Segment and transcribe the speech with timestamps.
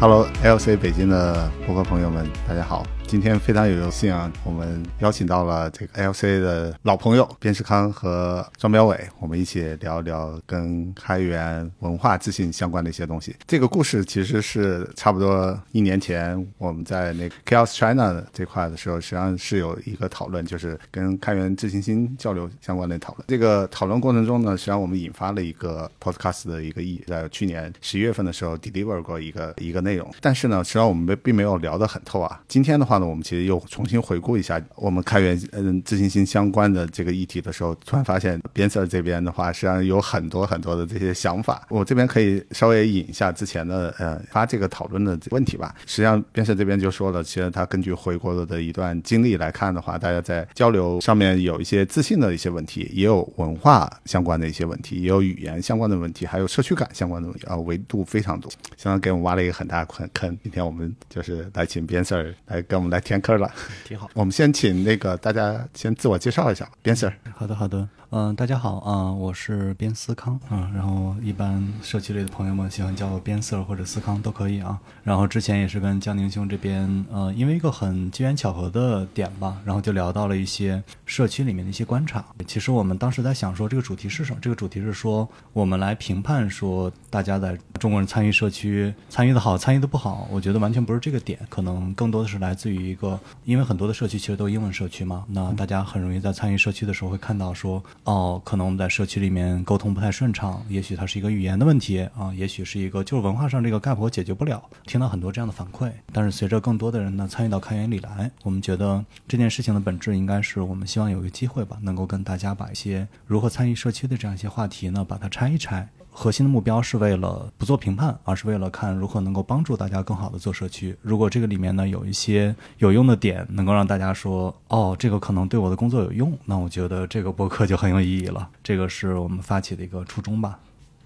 [0.00, 2.86] Hello，LC 北京的播客朋友们，大家好。
[3.08, 13.34] 今天非常有幸啊，我们邀请到了这个 LCA 的老朋友边世康和庄彪伟，我们一起聊一聊跟开源文化自信相关的一些东西。
[13.46, 23.24] 这个故事其实是差不多一年前我们在那个 Chaos China 这块的时候，实际上是有一个讨论，就是跟开源自信心交流相关的讨论。
[23.28, 32.38] 这个讨论过程中呢，实际上我们引发了一个 Podcast 的一个意，在去年十一月份的时候 deliver 过一个一个内容，但是呢，实际上我们并并没有聊得很透啊。
[32.46, 32.97] 今天的话。
[32.98, 41.66] 那我们其实又重新回顾一下我们开源嗯自信心相关的这个议题的时候，突然发现边 Sir 这边的话，实际上有很多很多的这些想法。
[41.70, 45.74] 我这边可以稍微引一下之前的呃发这个讨论的问题吧。
[45.86, 60.36] 实际上边 Sir 这边就说了，其实他根据回国的一段经历来看的话，大家在交流上面有一些自信的一些问题，也有文化相关的一些问题，也有语言相关的问题，还有社区感相关的问题啊，维度非常多，相当给我们挖了一个很大的坑。
[60.42, 62.87] 今天我们就是来请边 Sir 来跟我们。
[62.90, 63.50] 来填坑了，
[63.84, 64.10] 挺好。
[64.14, 67.12] 我们先请那个大家先自我介绍一下，边 Sir。
[67.34, 67.88] 好的，好的。
[68.10, 70.70] 嗯，大家好啊，我是边思康啊。
[70.74, 74.80] 然后一般社区里的朋友们喜欢叫我边 Sir 或者思康都可以啊。
[75.02, 82.24] 然后之前也是跟江宁兄这边，呃，因为一个很机缘巧合的点吧，然后就聊到了一些社区里面的一些观察。
[82.46, 84.38] 其实我们当时在想说，这个主题是什么？
[84.40, 90.26] 这个主题是说，我们来评判说，大家在中国人参与社区参与的好，参与的不好。
[90.30, 97.84] 我觉得完全不是这个点，可能更多的是来自于一个，因为很多的社区其实都是英文社区嘛，那大家很容易在参与社区的时候会看到说。
[98.08, 104.62] 哦，可能我们在社区里面沟通不太顺畅，也许它是一个语言的问题啊，也许是一个就是文化上这个 gap 解决不了。
[104.86, 115.86] 听到很多这样的反馈，但是随着更多的人呢参与到开源里来，我们觉得这件事情的本质应该是我们希望有一个机会吧，能够跟大家把一些如何参与社区的这样一些话题呢，把它拆一拆。
[116.20, 120.96] 核心的目标是为了不做评判，而是为了看如何能够帮助大家更好的做社区。
[121.00, 128.48] 如果这个里面呢有一些有用的点，能够让大家说哦，这个可能对我的工作有用，那我觉得这个博客就很有意义了。
[128.64, 130.58] 这个是我们发起的一个初衷吧。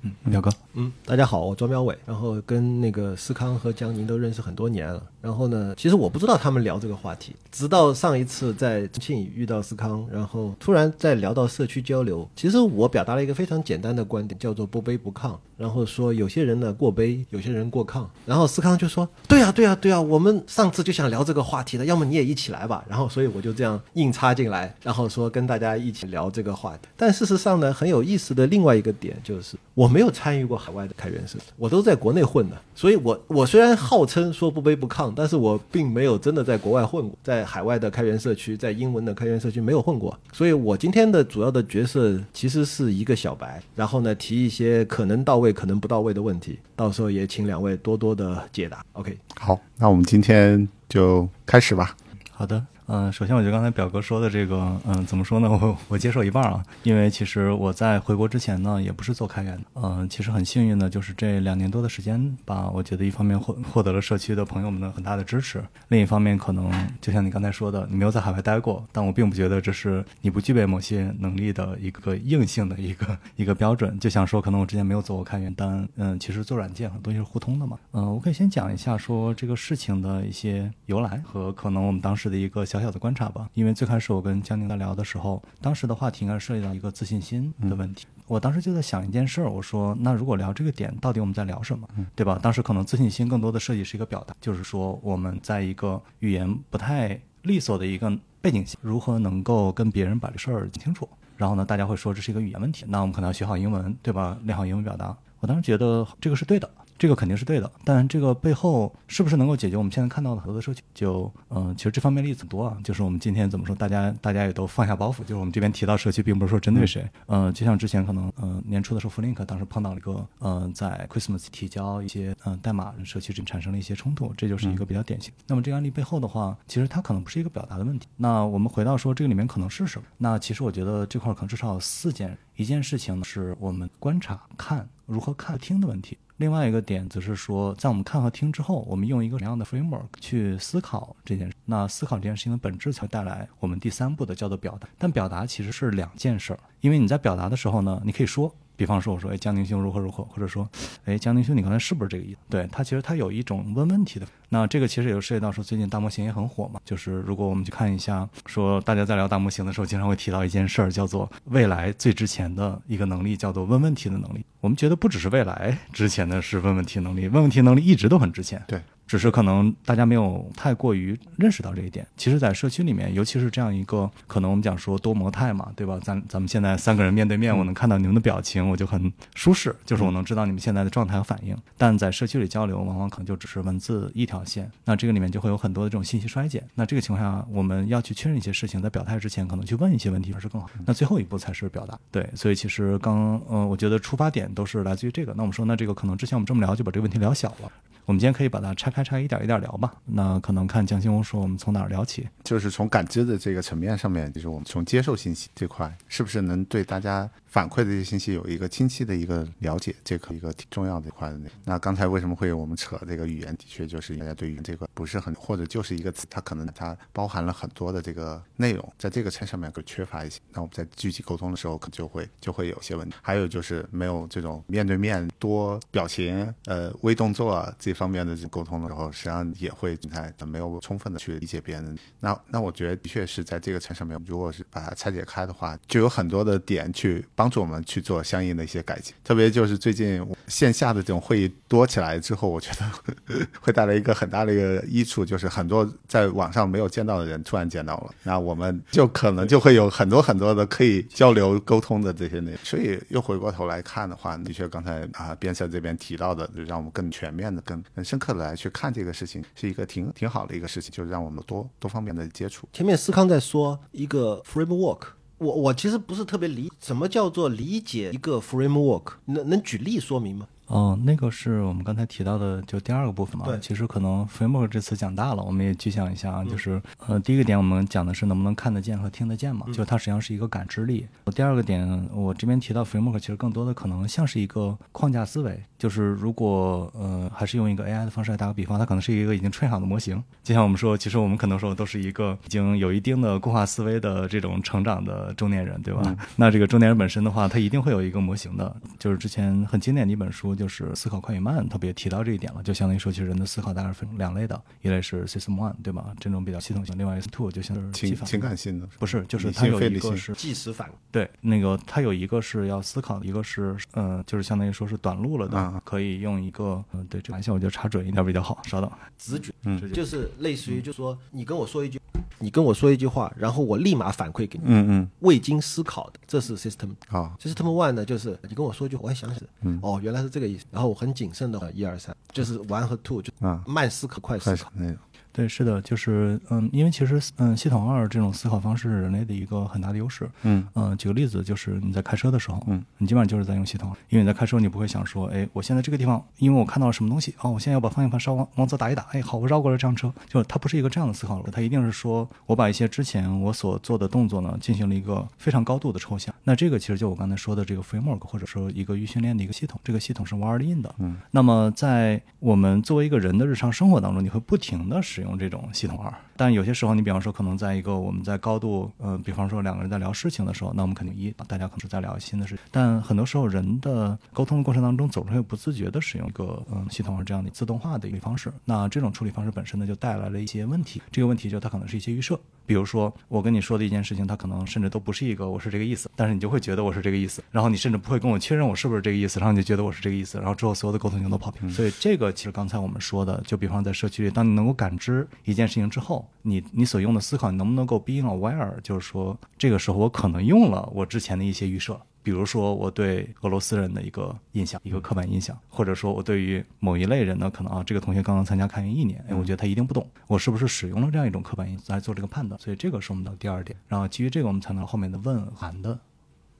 [0.03, 5.01] 嗯，表哥，嗯，大家好，我庄彪伟，然后跟那个思康和江宁都认识很多年了。
[5.21, 12.29] 然后呢，其实我不知道他们聊这个话题，直到上一次在重庆遇到思康，然后突然在聊到社区交流。
[12.35, 15.37] 其实我表达了一个非常简单的观点，叫做不卑不亢。
[15.57, 18.05] 然后说有些人呢过卑，有些人过亢。
[18.27, 26.89] 然后思康就说：“对呀，对呀，对呀，我们上次就想聊这个话题的，要么你也一起来吧。”然后所以我就这样硬插进来，然后说跟大家一起聊这个话题。
[26.97, 32.57] 但事实上呢，很有意思的另外一个点就是，我没有参与过海外的开源社，我都在国内混的。
[32.75, 35.03] 所以我我虽然号称说不卑不亢。
[35.15, 48.85] 但是我并没有真的在国外混过，在海外的开源社区，在英文的开源社区没有混过，所以我今天的主要的角色其实是一个小白，然后呢提一些可能到位、可能不到位的问题，到时候也请两位多多的解答。
[48.93, 51.95] OK，好，那我们今天就开始吧。
[52.31, 52.65] 好的。
[52.87, 55.49] 嗯，首先我觉得刚才表哥说的这个，嗯，怎么说呢？
[55.51, 59.63] 我我接受一半啊，因为其实我在回国之前呢，也不是做开源的。
[59.75, 66.71] 嗯，其实很幸运的，就是这两年多的时间吧，我觉得一方面获获得了社区的朋友们的很大的支持，另一方面可能
[67.01, 73.99] 就像你刚才说的，你没有在海外待过，但我并不觉得这是你不具备某些能力的一个硬性的一个一个标准。
[74.01, 77.79] 就想说，可能我之前没有做过开源，但嗯，其实做软件很多东西是互通的嘛。
[77.93, 82.83] 嗯，我可以先讲一下说这个事情的一些由来和可能我们当时的一个小。
[82.83, 88.07] 小的观察吧，因为最开始我跟江宁在聊的时候，当时的话题应该涉及到一个自信心的问题。
[88.27, 92.41] 我当时就在想一件事儿，我说那如果聊这个点，到底我们在聊什么，对吧？
[92.43, 98.11] 当时可能自信心更多的设计是一个表达，就是说我们在一个语言不太利索的一个
[98.41, 101.09] 背景下，如何能够跟别人把这事儿讲清楚。
[101.37, 104.37] 然后呢，大家会说这是一个语言问题，那我们可能要学好英文，对吧？
[104.43, 105.17] 练好英文表达。
[105.39, 106.69] 我当时觉得这个是对的。
[107.03, 110.81] 这个肯定是对的，但这个背后是不是能够解决我们现在看到的很多的社区？
[110.95, 112.79] 就嗯，其实这方面例子很多啊。
[112.85, 115.19] 就是我们今天怎么说，大家大家也都放下包袱。
[115.23, 117.05] 就是我们这边提到社区，并不是说针对谁。
[117.27, 125.35] 嗯，就像之前可能嗯年初的时候，Flink 当时碰到了一个嗯在 Christmas 提交一些嗯代码，社区里产生了一些冲突，这就是一个比较典型。
[125.49, 128.07] 那么这个案例背后的话，其实它可能不是一个表达的问题。
[128.17, 130.07] 那我们回到说这个里面可能是什么？
[130.19, 132.39] 那其实我觉得这块可能至少有四件。
[132.55, 136.19] 一件事情呢，是我们观察看如何看听的问题。
[136.43, 141.55] 另外一个点则是说，在我们看和听之后，我们用一个什么样的 framework 去思考这件事。
[141.65, 144.89] 那思考这件事情的本质，才带来我们第三步的叫做表达。
[144.99, 150.69] 但表达其实是两件事儿，因为你在表达的时候呢，你可以说，比方说我说，哎，江宁兄如何如何，或者说，
[151.05, 152.39] 哎，江宁兄你刚才是不是这个意思？
[152.49, 154.27] 对他其实他有一种问问题的。
[154.49, 156.81] 那这个其实也就涉及到说，最近大模型也很火嘛。
[156.85, 164.45] 就是如果我们去看一下，说大家在聊大模型的时候，经常会提到一件事儿，叫做未来最值钱的一个能力，叫做问问题的能力。
[164.61, 168.63] 我们觉得不只是未来值钱的是问问题能力，问问题能力一直都很值钱。
[168.67, 168.81] 对。
[169.13, 172.07] 只是可能大家没有太过于认识到这一点。
[172.17, 176.01] 其实，在社区里面，尤其是这样一个可能我们讲说多模态嘛，对吧？
[176.03, 181.55] 咱咱们现在三个人面对面，我能看到你们的表情，我就很舒适，就是我能知道你们现在的状态和反应。
[181.77, 186.67] 但在社区里交流，往往可能就只是文字一条线，那这个里面就会有很多的这种信息衰减。
[186.75, 190.71] 那这个情况下，我们要去确认一些事情，在表态之前，可能去问一些问题，还是更好。
[190.87, 191.99] 那最后一步才是表达。
[192.11, 195.35] 对，所以其实刚嗯，我觉得出发点都是来自于这个。
[195.37, 197.71] 那我们说，那这个可能之前我们这么聊，就把这个问题聊小了。
[198.05, 199.93] 我们今天可以把它拆开拆，一点一点聊吧。
[200.05, 202.29] 那可能看蒋兴红说，我们从哪儿聊起？
[202.43, 207.31] 就是从感知的这个层面上面，就是我们从接受信息这块，是不是能对大家？
[207.53, 211.39] 反馈的这些信息有一个清晰的一个了解，这个一个挺重要的一块的。
[211.67, 213.55] 那刚才为什么会我们扯这个语言？
[213.57, 220.41] 的确就是大家对于这个不是很，或者就是一个词，它可能它包含了很多的这个内容，在这个层上面可缺乏一些。
[220.55, 223.15] 那我们在具体沟通的时候，可就会就会有些问题。
[223.21, 231.99] 还有就是没有这种面对面多表情、呃微动作这方面的这沟通的时候，实际上也会在没有充分的去理解别人。
[232.21, 237.23] 那那我觉得的确是在这个层上面，如果是把它拆解开的话，就有很多的点去。
[237.43, 252.61] 帮助我们去做相应的一些改进，特别就是最近线下的这种会议多起来之后，我觉得 会带来一个很大的一个益处，就是很多在网上没有见到的人突然见到了，那我们就可能就会有很多很多的可以交流沟通的这些内容。
[252.63, 262.69] 所以又回过头来看的话，的确刚才啊边塞这边提到的，就让我们更全面的、更更深刻的来去看这个事情，是一个挺挺好的一个事情，就是让我们多多方面的接触。
[262.73, 265.01] 前面思康在说一个 framework。
[265.43, 270.47] 我我其实不是特别理什么叫做理解一个 framework，能能举例说明吗？
[270.73, 273.45] 哦，那个是我们刚才提到的，就第二个部分嘛。
[273.45, 281.07] 对，其实可能 framework 这次讲大了，我们也具象一下啊，就是呃，第一个点我们讲的是能不能看得见和听得见嘛，就它实际上是一个感知力。
[281.35, 290.25] 第二个点，我这边提到 framework，其实更多的可能像是一个框架思维，就是如果呃还是用一个 AI 的方式来打个比方，它可能是一个已经 train 好的模型。
[290.43, 296.17] 就像我们说，其实我们可能说都是一个已经有一定的固化思维的这种成长的中年人，对吧？
[296.37, 301.39] 那这个中年人本身的话，他一定会有一个模型的，就是之前很经典的一本书，就是《思考快与》。
[301.43, 306.15] 慢特别提到这一点了，就相当于说，其实人的思考大概是分两类的，一类是 system one，对吧？
[306.21, 318.63] 这种比较系统性；，另外一个 two 就像是情情感性的，不是，就是它有一个是即时反对，那个它有一个是要思考，一个是呃，就是相当于说是短路了的，可以用一个嗯，对，这玩笑我觉得查准一点比较好。
[318.67, 322.01] 稍等，直觉，嗯，就是类似于，就说你跟我说一句，
[322.39, 332.15] 你跟我说一句话，然后我立马反馈给你，嗯嗯，未经思考的，这是 system 啊，system one 呢，就是你跟我说一句，我还想想，嗯，哦，原来是这个意思，然后我很谨慎的一二三。
[332.33, 334.97] 就是 one 和 two 就啊慢思考快思考那种。
[335.33, 340.29] 对，是的，就是嗯，因为其实嗯，系统二这种思考方式是人类的一个很大的优势。
[340.43, 356.35] 嗯嗯，举个例子，就是你在开车的时候，嗯，你基本上就是在用系统，因为你在开车，你不会想说，哎，我现在这个地方，因为我看到了什么东西，哦，我现在要把方向盘稍往往左打一打，哎，好，我绕过了这辆车，就它不是一个这样的思考了，它一定是说我把一些之前我所做的动作呢，进行了一个非常高度的抽象。
[356.45, 360.95] 那这个其实就我刚才说的这个 framework，或者说一个预训练的一个系统，这个系统是 wired in 的。
[360.99, 366.13] 嗯，那么在我们作为一个人的日常生活当中，你会不停的使用这种系统二。
[366.43, 372.65] 但有些时候，你比方说，可能在一个我们在高度，呃，比方说两个人在聊事情的时候，那我们肯定一，大家可能是在聊新的事情。
[372.69, 378.53] 但很多时候，人的沟通的过程当中，总是会不自觉的使用一个嗯系统是这样的自动化的一个方式。
[378.65, 381.01] 那这种处理方式本身呢，就带来了一些问题。
[381.13, 391.71] 这个问题就它可能是一些预设，比如说我跟你说的一件事情，它可能甚至都不是一个我是这个意思，但是你就会觉得我是这个意思，然后你甚至不会跟我确认我是不是这个意思，然后你就觉得我是这个意思，然后之后所有的沟通就都跑偏。
[391.71, 398.81] 所以这个其实刚才我们说的，就比方在社区里，当你能够感知一件事情之后，你你所用的思考，你能不能够 being aware？
[398.81, 412.61] 就是说，这个时候我可能用了我之前的一些预设，比如说我对俄罗斯人的一个印象，一个刻板印象，或者说我对于某一类人呢，可能啊，这个同学刚刚参加开营一年，哎，我觉得他一定不懂，我是不是使用了这样一种刻板印象来做这个判断？
[412.61, 413.79] 所以这个是我们的第二点。
[413.87, 415.99] 然后基于这个，我们才能后面的问函的。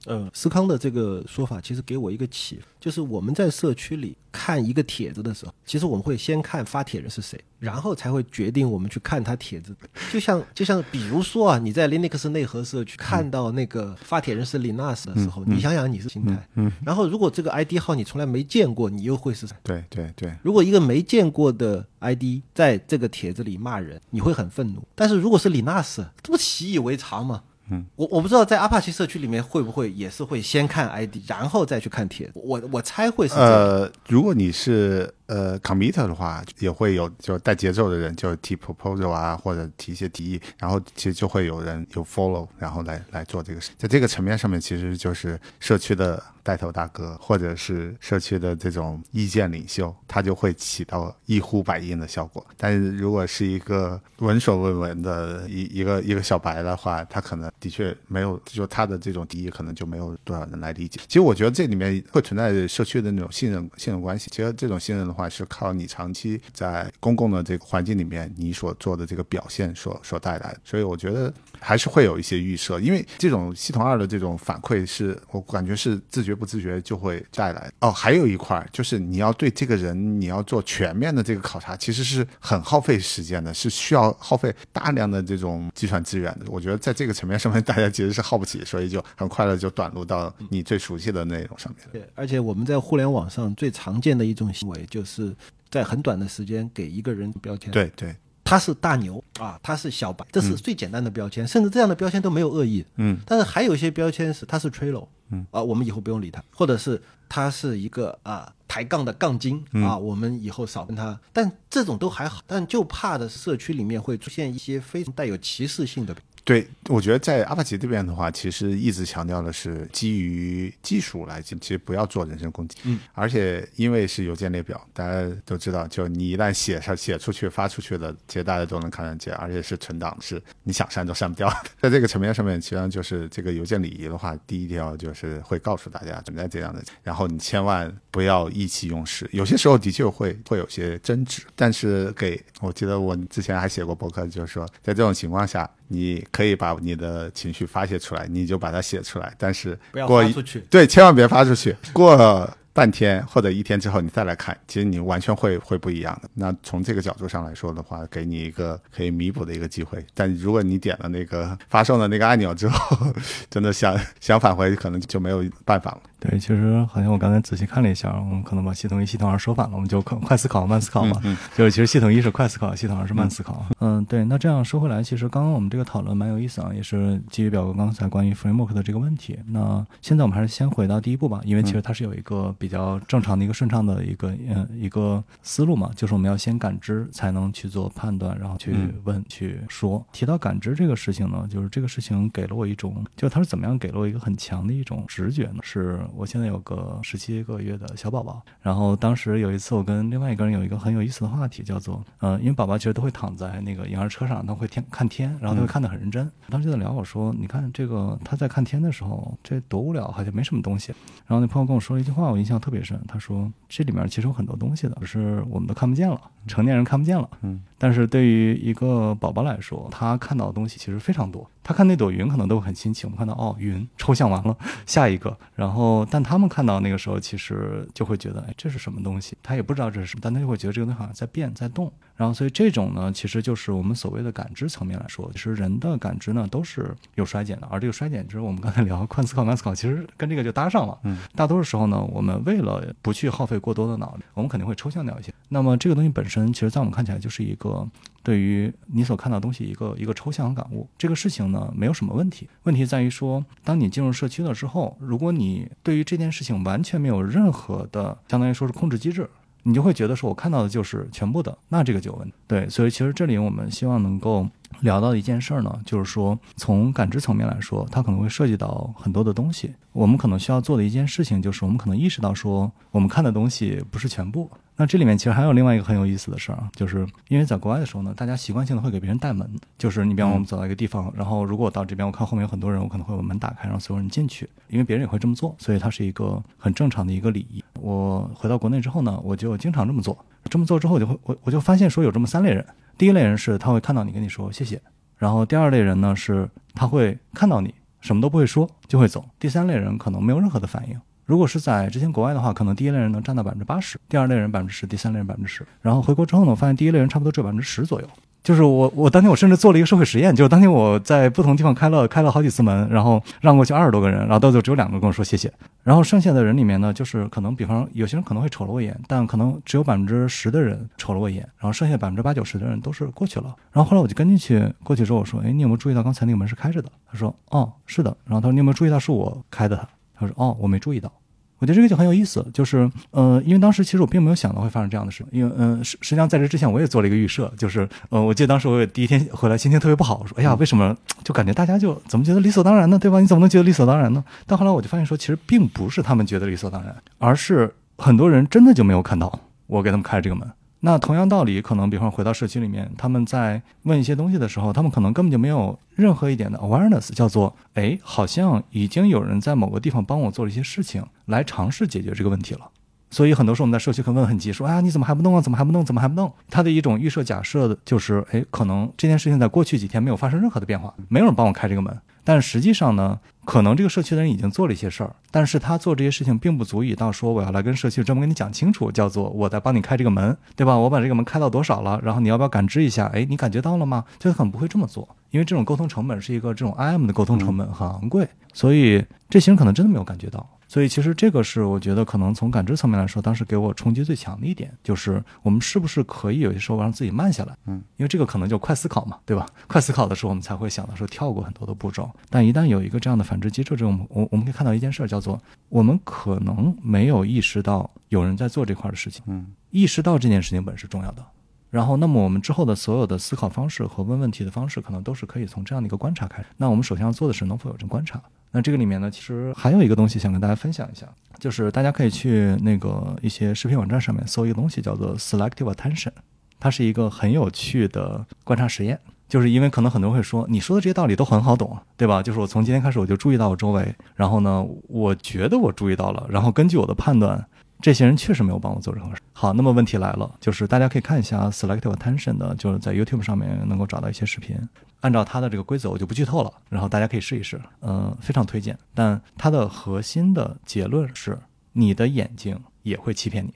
[0.05, 9.73] 呃，思康的这个说法其实给我一个启发，就是我们在社区里看一个帖子的时候，其实我们会先看发帖人是谁，然后才会决定我们去看他帖子。
[10.11, 16.49] 就像就像比如说啊，你在 Linux 内核社区看到那个发帖人是 Linus 的时候，你想想你是心态。
[16.55, 16.69] 嗯。
[16.85, 19.55] 然后如果这个 ID 号你从来没见过，你又会是谁？
[19.63, 20.35] 对对对。
[20.43, 24.85] 如果一个没见过的 ID 在这个帖子里骂人，你会很愤怒。
[24.95, 27.43] 但是如果是 Linus，这不习以为常吗？
[27.69, 32.33] 嗯，我我不知道在阿帕奇社区里面会不会也是会先看 ID，然后再去看帖子。
[32.35, 33.51] 我我猜会是这样。
[33.51, 43.71] 呃，如果你是呃，commiter 的话，也会有就带节奏的人，就提 proposal 啊，或者提一些提议，然后其实就会有人有 follow，然后来来做这个事。
[43.75, 52.45] 在这个层面上面，其实就是社区的带头大哥，或者是社区的这种意见领袖，他就会起到一呼百应的效果。
[52.55, 60.99] 但是如果是一个闻所未闻的一一个一个小白的话，他可能的确没有，就他的这种提议可能就没有多少人来理解。
[61.07, 64.29] 其实我觉得这里面会存在社区的那种信任信任关系。
[64.31, 70.59] 其实这种信任的话，是靠你长期在公共的这个环境里面，你所做的这个表现所所带来的。
[70.63, 77.71] 所以我觉得还是会有一些预设，因为这种系统二的这种反馈是我感觉是自觉不自觉就会带来。
[77.79, 86.45] 哦，还有一块就是你要对这个人你要做全面的这个考察，其实是很耗费时间的，是需要耗费大量的这种计算资源的。
[86.47, 91.87] 我觉得在这个层面上面，大家其实是耗不起，所以就很快的就短路到你最熟悉的内容上面。
[91.91, 95.35] 对，而且我们在互联网上最常见的一种行为，就是
[95.69, 102.85] 在很短的时间给一个人标签。，对对，他是大牛啊，他是小白，这是最简单的标签，甚至这样的标签都没有恶意。
[102.97, 111.19] 嗯，但是还有一些标签是他是 trailer，嗯啊，我们以后不用理他，或者是他是一个啊抬杠的杠精嗯啊，我们以后少跟他。
[111.31, 116.15] 但这种都还好，但就怕的社区里面会出现一些非常带有歧视性的。
[116.45, 122.77] 对，我觉得在阿帕奇这边的话，其实一直强调的是基于技术来进，其实不要做人身攻击。
[122.83, 131.55] 嗯，而且因为是邮件列表，大家都知道，就你一旦写上写出去发出去了，其实大家都能看得见，而且是存档，是你想删都删不掉的。
[131.81, 139.29] 在这个层面上面，实际上就是这个邮件礼仪的话，第一条就是会告诉大家存在这样的，然后你千万不要意气用事。
[139.31, 145.69] 有些时候的确会会有些争执，但是给我记得我之前还写过博客，就是说在这种情况下。
[145.87, 151.75] 你可以把你的情绪发泄出来，你就把它写出来，但是不要过一发出去对，千万别发出去。
[151.91, 156.29] 过半天或者一天之后，你再来看，其实你完全会会不一样的。
[156.33, 160.03] 那从这个角度上来说的话，给你一个可以弥补的一个机会。
[160.15, 163.13] 但如果你点了那个发送的那个按钮之后，
[163.47, 166.01] 真的想想返回，可能就没有办法了。
[166.23, 171.19] 对，其实好像我刚才仔细看了一下，我们可能把系统一、系统二说反了，我们就快快思考、慢思考嘛。
[171.25, 173.65] 嗯就是其实系统一是快思考，系统二是慢思考。
[173.81, 174.23] 嗯，对。
[174.23, 179.37] 那这样说回来，其实刚刚我们这个讨论蛮有意思啊，也是基于表哥刚才关于 framework 的这个问题。
[179.47, 190.03] 那现在我们还是先回到第一步吧，因为其实它是有一个比较正常的一个顺畅的一个嗯一个思路嘛，就是我们要先感知才能去做判断，然后去嗯问、去说。
[190.13, 195.57] 提到感知这个事情呢，就是这个事情给了我一种，就是它是怎么样给了我一个很强的一种直觉呢？
[195.61, 206.29] 是我现在有个十七个月的小宝宝，然后当时有一次我跟另外一个人有一个很有意思的话题，叫做呃，因为宝宝其实都会躺在那个婴儿车上，他会天看天，然后他会看得很认真。
[206.49, 210.93] 当时就在聊，我说你看这个他在看天的时候，这多无聊，好像没什么东西。
[211.25, 217.29] 然后那朋友跟我说了一句话，我印象特别深，他说这里面其实有很多东西的，只是我们都看不见了，成年人看不见了。
[217.41, 221.49] 嗯，但是对于一个宝宝来说，他看到的东西其实非常多。
[221.63, 224.55] 他看那朵云可能都很新奇，我们看到哦云抽象完了，
[224.85, 229.37] 下一个，然后但他们看到那个时候，其实就会觉得哎这是什么东西？
[229.41, 231.91] 他也不知道这是什么，但他就会觉得这个东西好像在变在动。
[232.15, 240.95] 然后所以这种呢，其实就是我们所谓的感知层面来说，其实人的感知呢都是有衰减的，而这个衰减就是我们刚才聊快思考慢思考，其实跟这个就搭上了。
[241.03, 245.33] 嗯，大多数时候呢，我们为了不去耗费过多的脑力，我们肯定会抽象掉一些。
[245.49, 247.87] 那么这个东西本身，其实在我们看起来就是一个
[248.23, 250.87] 对于你所看到东西一个一个抽象和感悟。
[250.97, 252.49] 这个事情呢，没有什么问题。
[252.63, 259.29] 问题在于说，当你进入社区了之后，如果你对于这件事情完全没有任何的，相当于说是控制机制。
[259.65, 262.33] 你就会觉得说，我看到的就是全部的，那这个就有问题。
[262.47, 264.45] 对，所以其实这里我们希望能够
[264.81, 269.73] 聊到的一件事儿呢，就是说从感知层面来说，它可能会涉及到很多的东西。
[269.93, 274.51] 我们可能需要做的一件事情，就是我们可能意识到说，我们看的东西不是全部。
[274.75, 287.63] 那这里面其实还有另外一个很有意思的事儿啊，就是因为在国外的时候呢，大家习惯性的会给别人带门，就是你比方我们走到一个地方，然后如果我到这边，我看后面有很多人，我可能会把门打开，让所有人进去，因为别人也会这么做，所以它是一个很正常的一个礼仪。
[287.79, 290.17] 我回到国内之后呢，我就经常这么做，
[290.49, 292.65] 这么做之后，我就会我我就发现说有这么三类人，
[292.97, 294.81] 第一类人是他会看到你跟你说谢谢，
[295.17, 300.99] 然后第二类人呢是他会看到你什么都不会说就会走，第三类人可能没有任何的反应。
[301.25, 305.65] 如果是在之前国外的话，可能第一类人能占到百分之八十，第二类人百分之十，第三类人百分之十。
[305.81, 308.07] 然后回国之后呢，我发现第一类人差不多只有百分之十左右。
[308.43, 315.49] 就是我，我当天我甚至做了一个社会实验，就是当天我在不同地方开了开了好几次门，然后让过去二十多个人，然后到最后只有两个跟我说谢谢，
[315.81, 323.55] 然后剩下的人里面呢，就是可能比方有些人可能会瞅了我一眼，但可能只有百分之十的人瞅了我一眼，然后剩下百分之八九十的人都是过去了。
[323.71, 326.91] 然后后来我就跟进去，过去之后我说，哎，你有没有注意到刚才那个门是开着的？
[327.09, 328.13] 他说，哦，是的。
[328.25, 329.87] 然后他说，你有没有注意到是我开的？
[330.27, 331.11] 他说，哦，我没注意到。
[331.59, 342.99] 我觉得这个就很有意思，就是呃，因为当时其实我并没有想到会发生这样的事，因为嗯，实实际上在这之前我也做了一个预设，就是呃，我记得当时我也第一天回来心情特别不好，我说哎呀，为什么就感觉大家就怎么觉得理所当然呢？
[342.99, 343.21] 对吧？
[343.21, 344.21] 你怎么能觉得理所当然呢？
[344.45, 350.45] 但后来我就发现说，其实并不是他们觉得理所当然，而是很多人真的就没有看到我给他们开这个门。
[350.85, 362.69] 那同样道理，可能比方回到社区里面，他们在问一些东西的时候，他们可能根本就没有任何一点的 awareness，叫做，哎，好像已经有人在某个地方帮我做了一些事情，来尝试解决这个问题了。
[363.09, 365.39] 所以很多时候我们在社区可能问很急，说，啊，你怎么还不弄啊？
[365.39, 365.85] 怎么还不弄？
[365.85, 366.29] 怎么还不弄？
[366.49, 371.97] 他的一种预设假设的就是，哎，可能这件事情在过去几天没有发生任何的变化，没有人帮我开这个门。
[372.25, 380.77] 但实际上呢，可能这个社区的人已经做了一些事儿，但是他做这些事情并不足以到说我要来跟社区专门跟你讲清楚，叫做我在帮你开这个门，对吧？
[380.77, 383.07] 我把这个门开到多少了，然后你要不要感知一下？
[383.13, 384.05] 哎，你感觉到了吗？
[384.17, 390.47] 就他可能不会这么做，因为这种沟通成本是一个这种 IM 的沟通成本很昂贵，所以这些人可能真的没有感觉到。
[390.73, 397.55] 所以其实这个是我觉得可能从感知层面来说，当时给我冲击最强的一点，就是我们是不是可以有些时候让自己慢下来？
[397.67, 399.45] 嗯，因为这个可能就快思考嘛，对吧？
[399.67, 402.09] 快思考的时候，我们才会想到说跳过很多的步骤。
[402.27, 405.39] 但一旦有一个这样的反制机制，这种我我们可以看到一件事儿，叫做
[405.69, 409.21] 我们可能没有意识到有人在做这块的事情。
[409.27, 411.23] 嗯，意识到这件事情本是重要的。
[411.69, 416.47] 然后，那么我们之后的所有的思考方式和问问题的方式，可能都是可以从这样的一个观察开始。
[416.57, 418.19] 那我们首先要做的是能否有这观察。
[418.53, 421.05] 那这个里面呢，其实还有一个东西想跟大家分享一下，
[421.39, 426.11] 就是大家可以去那个一些视频网站上面搜一个东西，叫做 selective attention，
[426.59, 428.97] 它是一个很有趣的观察实验。
[429.27, 432.21] 就是因为可能很多人会说，你说的这些道理都很好懂，对吧？
[432.21, 437.43] 就是我从今天开始我就注意到我周围，然后呢，我觉得我注意到了，然后根据我的判断。
[437.83, 439.21] 这些人确实没有帮我做任何事。
[439.33, 444.57] 好，那么问题来了，就是大家可以看一下 selective attention 的，就是在 YouTube 上面能够找到一些视频。
[445.01, 448.79] 按照它的这个规则，我就不剧透了，然后大家可以试一试，嗯，非常推荐。
[448.93, 451.37] 但它的核心的结论是，
[451.73, 453.53] 你的眼睛也会欺骗你，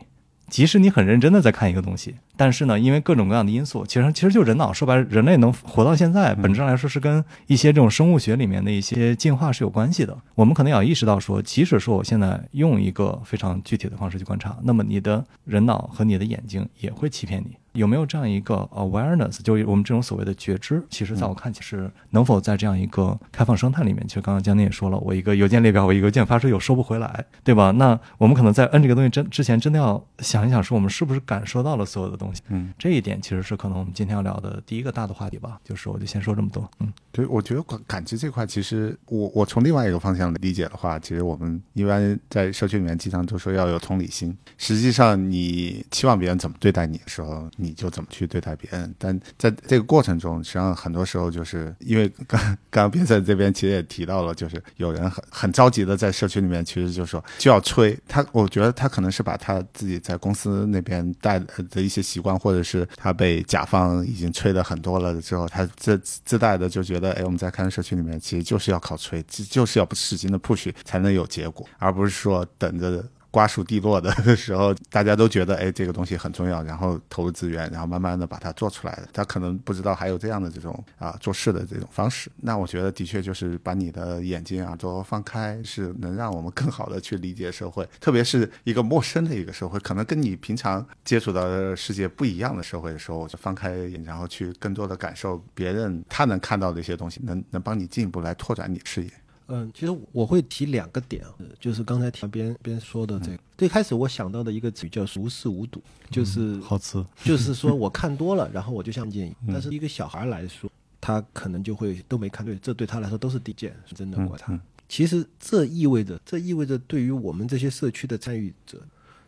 [0.49, 2.13] 即使你很认真的在看一个东西。
[2.37, 10.15] 但是呢，因为各种各样的因素，其实其实就人脑说白了，人类能活到现在，本质上来说是跟一些这种生物学里面的一些进化是有关系的。
[10.35, 17.57] 我们可能要意识到说，即使说我现在用一个非常具体的方式去观察，那么你的人脑和你的眼睛也会欺骗你。
[17.73, 20.83] 有没有这样一个 awareness，就我们这种所谓的觉知？
[20.89, 24.03] 其实在我看，其实能否在这样一个开放生态里面？
[24.07, 27.69] 其实刚刚江宁也说了，我一个邮件列表，我一个邮件发出有收不回来，对吧？
[27.71, 32.26] 那我们可能在摁这个东西真之前，真的要想一想，说我们是不是感受到了所有的东西？
[32.49, 35.59] 嗯，这一点其实是可能我们今天要聊的第一个大的话题吧。
[35.63, 36.69] 就是我就先说这么多。
[36.79, 44.35] 嗯，对，我觉得感感知这块，其实我我从另外一个方向理解的话，其实我们一般在社区里面经常都说要有同理心。
[44.57, 48.55] 实际上，你期望别人怎么对待你的时候，你就怎么去对待。
[48.55, 58.25] 别人，但在这个过程中，实际上很多时候就是因为刚刚刚边在这边其实也提到了，就是有人很很着急的在社区里面，其实就说就要催他。
[58.31, 73.03] 我觉得他可能是把他自己在公司那边带的一些习惯，或者是他被甲方已经催的很多了之后，他自自带的就觉得，哎，我们在开源社区里面，其实就是要靠吹，就是要不使劲的 push 才能有结果，而不是说等着。
[73.29, 79.09] 瓜熟蒂落的时候，大家都觉得哎，这个东西很重要，然后投入资源，然后慢慢的把它做出来的。
[79.13, 82.31] 他可能不知道还有这样的这种啊做事的这种方式。
[82.37, 99.11] 那我觉得的确就是把你的眼睛啊都放开，是能让我们更好的去理解社会，特别是一个陌生的一个社会，可能跟你平常接触到的世界不一样的社会的时候，我就放开眼，然后去更多的感受别人他能看到的一些东西，能能帮你进一步来拓展你视野。
[99.47, 101.23] 嗯，其实我会提两个点，
[101.59, 103.39] 就是刚才提边边说的这个。
[103.57, 105.81] 最开始我想到的一个词叫“熟视无睹”，
[106.11, 109.35] 就是好词，就是说我看多了，然后我就像建议。
[109.47, 114.59] 但是一个小孩来说，他可能就会都没看对，这对他来说都是第一件，是真的过他。
[114.89, 118.81] 其实这意味着，这意味着对于我们这些社区的参与者。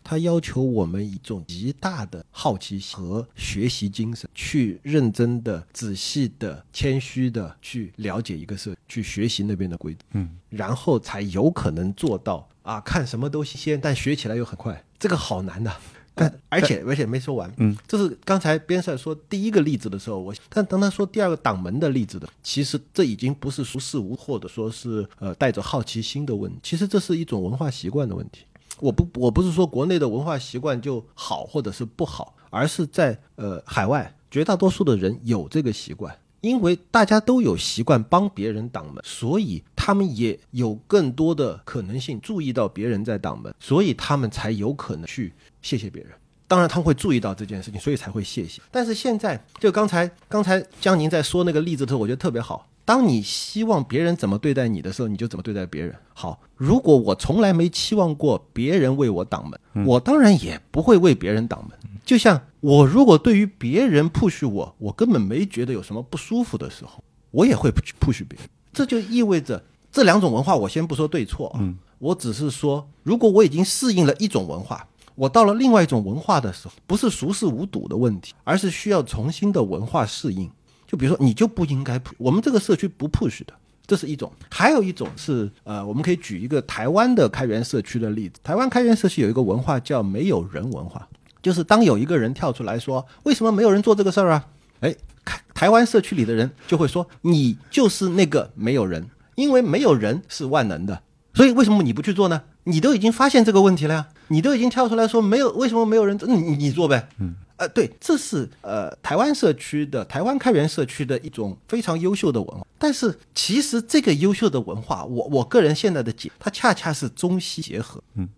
[0.09, 15.71] 他要求我们以一种极大的好奇心和学习精神，去认真的、仔细的、谦虚的去了解一个社，去学习那边的规则，嗯，然后才有可能做到啊，看什么都新鲜，但学起来又很快，这个好难的。
[16.15, 28.41] 但而且而且没说完，嗯，这是刚才边帅说第一个例子的时候，我但当他说第二个挡门的例子的，其实这已经不是熟视无或者说是呃带着好奇心的问题，其实这是一种文化习惯的问题。
[28.79, 46.11] 我不，我不是说国内的文化习惯就好或者是不好，而是在呃海外绝大多数的人有这个习惯，因为大家都有习惯帮别人挡门，所以他们也有更多的可能性注意到别人在挡门，所以他们才有可能去谢谢别人。
[46.47, 48.59] 当然，他们会注意到这件事情，所以才会谢谢。
[48.71, 52.67] 但是现在，就刚才刚才江宁在说那个例子的时候，我觉得特别好。
[52.89, 55.95] 当你希望别人怎么对待你的时候，你就怎么对待别人。
[56.11, 61.77] 好，如果我从来没期望过别人为我挡门，我当然也不会为别人挡门。
[62.03, 68.49] 就像我如果对于别人 push 我，我根本没觉得有什么不舒服的时候，我也会 push 别人。
[68.73, 71.59] 这就意味着这两种文化，我先不说对错啊，
[71.99, 74.87] 我只是说，如果我已经适应了一种文化。
[75.13, 80.49] 我到了另外一种文化的时候，不是熟视无睹的问题，而是需要重新的文化适应。
[80.89, 83.53] 就比如说，你就不应该，我们这个社区不 push 的，
[83.85, 88.39] 这是一种；还有一种是，呃，我们可以举一个台湾的开源社区的例子。
[88.43, 91.07] 台湾开源社区有一个文化叫没有人文化，
[91.43, 94.47] 就是当有一个人跳出来说，为什么没有人做这个事儿啊？
[94.79, 101.03] 哎，台台湾社区里的人就会说，你就是那个没有人，因为没有人是万能的，
[101.35, 102.41] 所以为什么你不去做呢？
[102.63, 106.17] 你都已经发现这个问题了呀，你都已经跳出来说没有，为什么没有人？
[106.25, 107.09] 你你做呗。
[107.19, 112.65] 嗯，呃，对，这是呃台湾社区的台湾开源社区的一种非常优秀的文化。
[112.77, 118.01] 但是其实这个优秀的文化，我我个人现在的解，它恰恰是中西结合。
[118.15, 118.29] 嗯，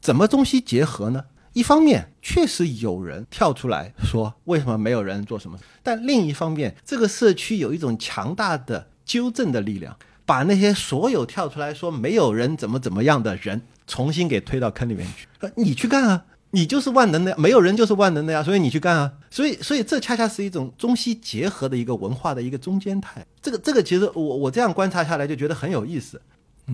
[0.00, 1.24] 怎么中西结合呢？
[1.54, 9.96] 一方面确实有人跳出来说为什么没有人做什么，但另一方面，这个社区有一种强大的纠正的力量。
[10.24, 13.60] 把那些所有跳出来说没有人怎么怎么样的人
[13.92, 26.18] 重新给推到坑里面去，你去干啊，你就是万能的呀，没有人就是万能的呀，所以你去干啊，所以所以这恰恰是一种中西结合的一个文化的一个中间态，这个这个其实我我这样观察下来就觉得很有意思，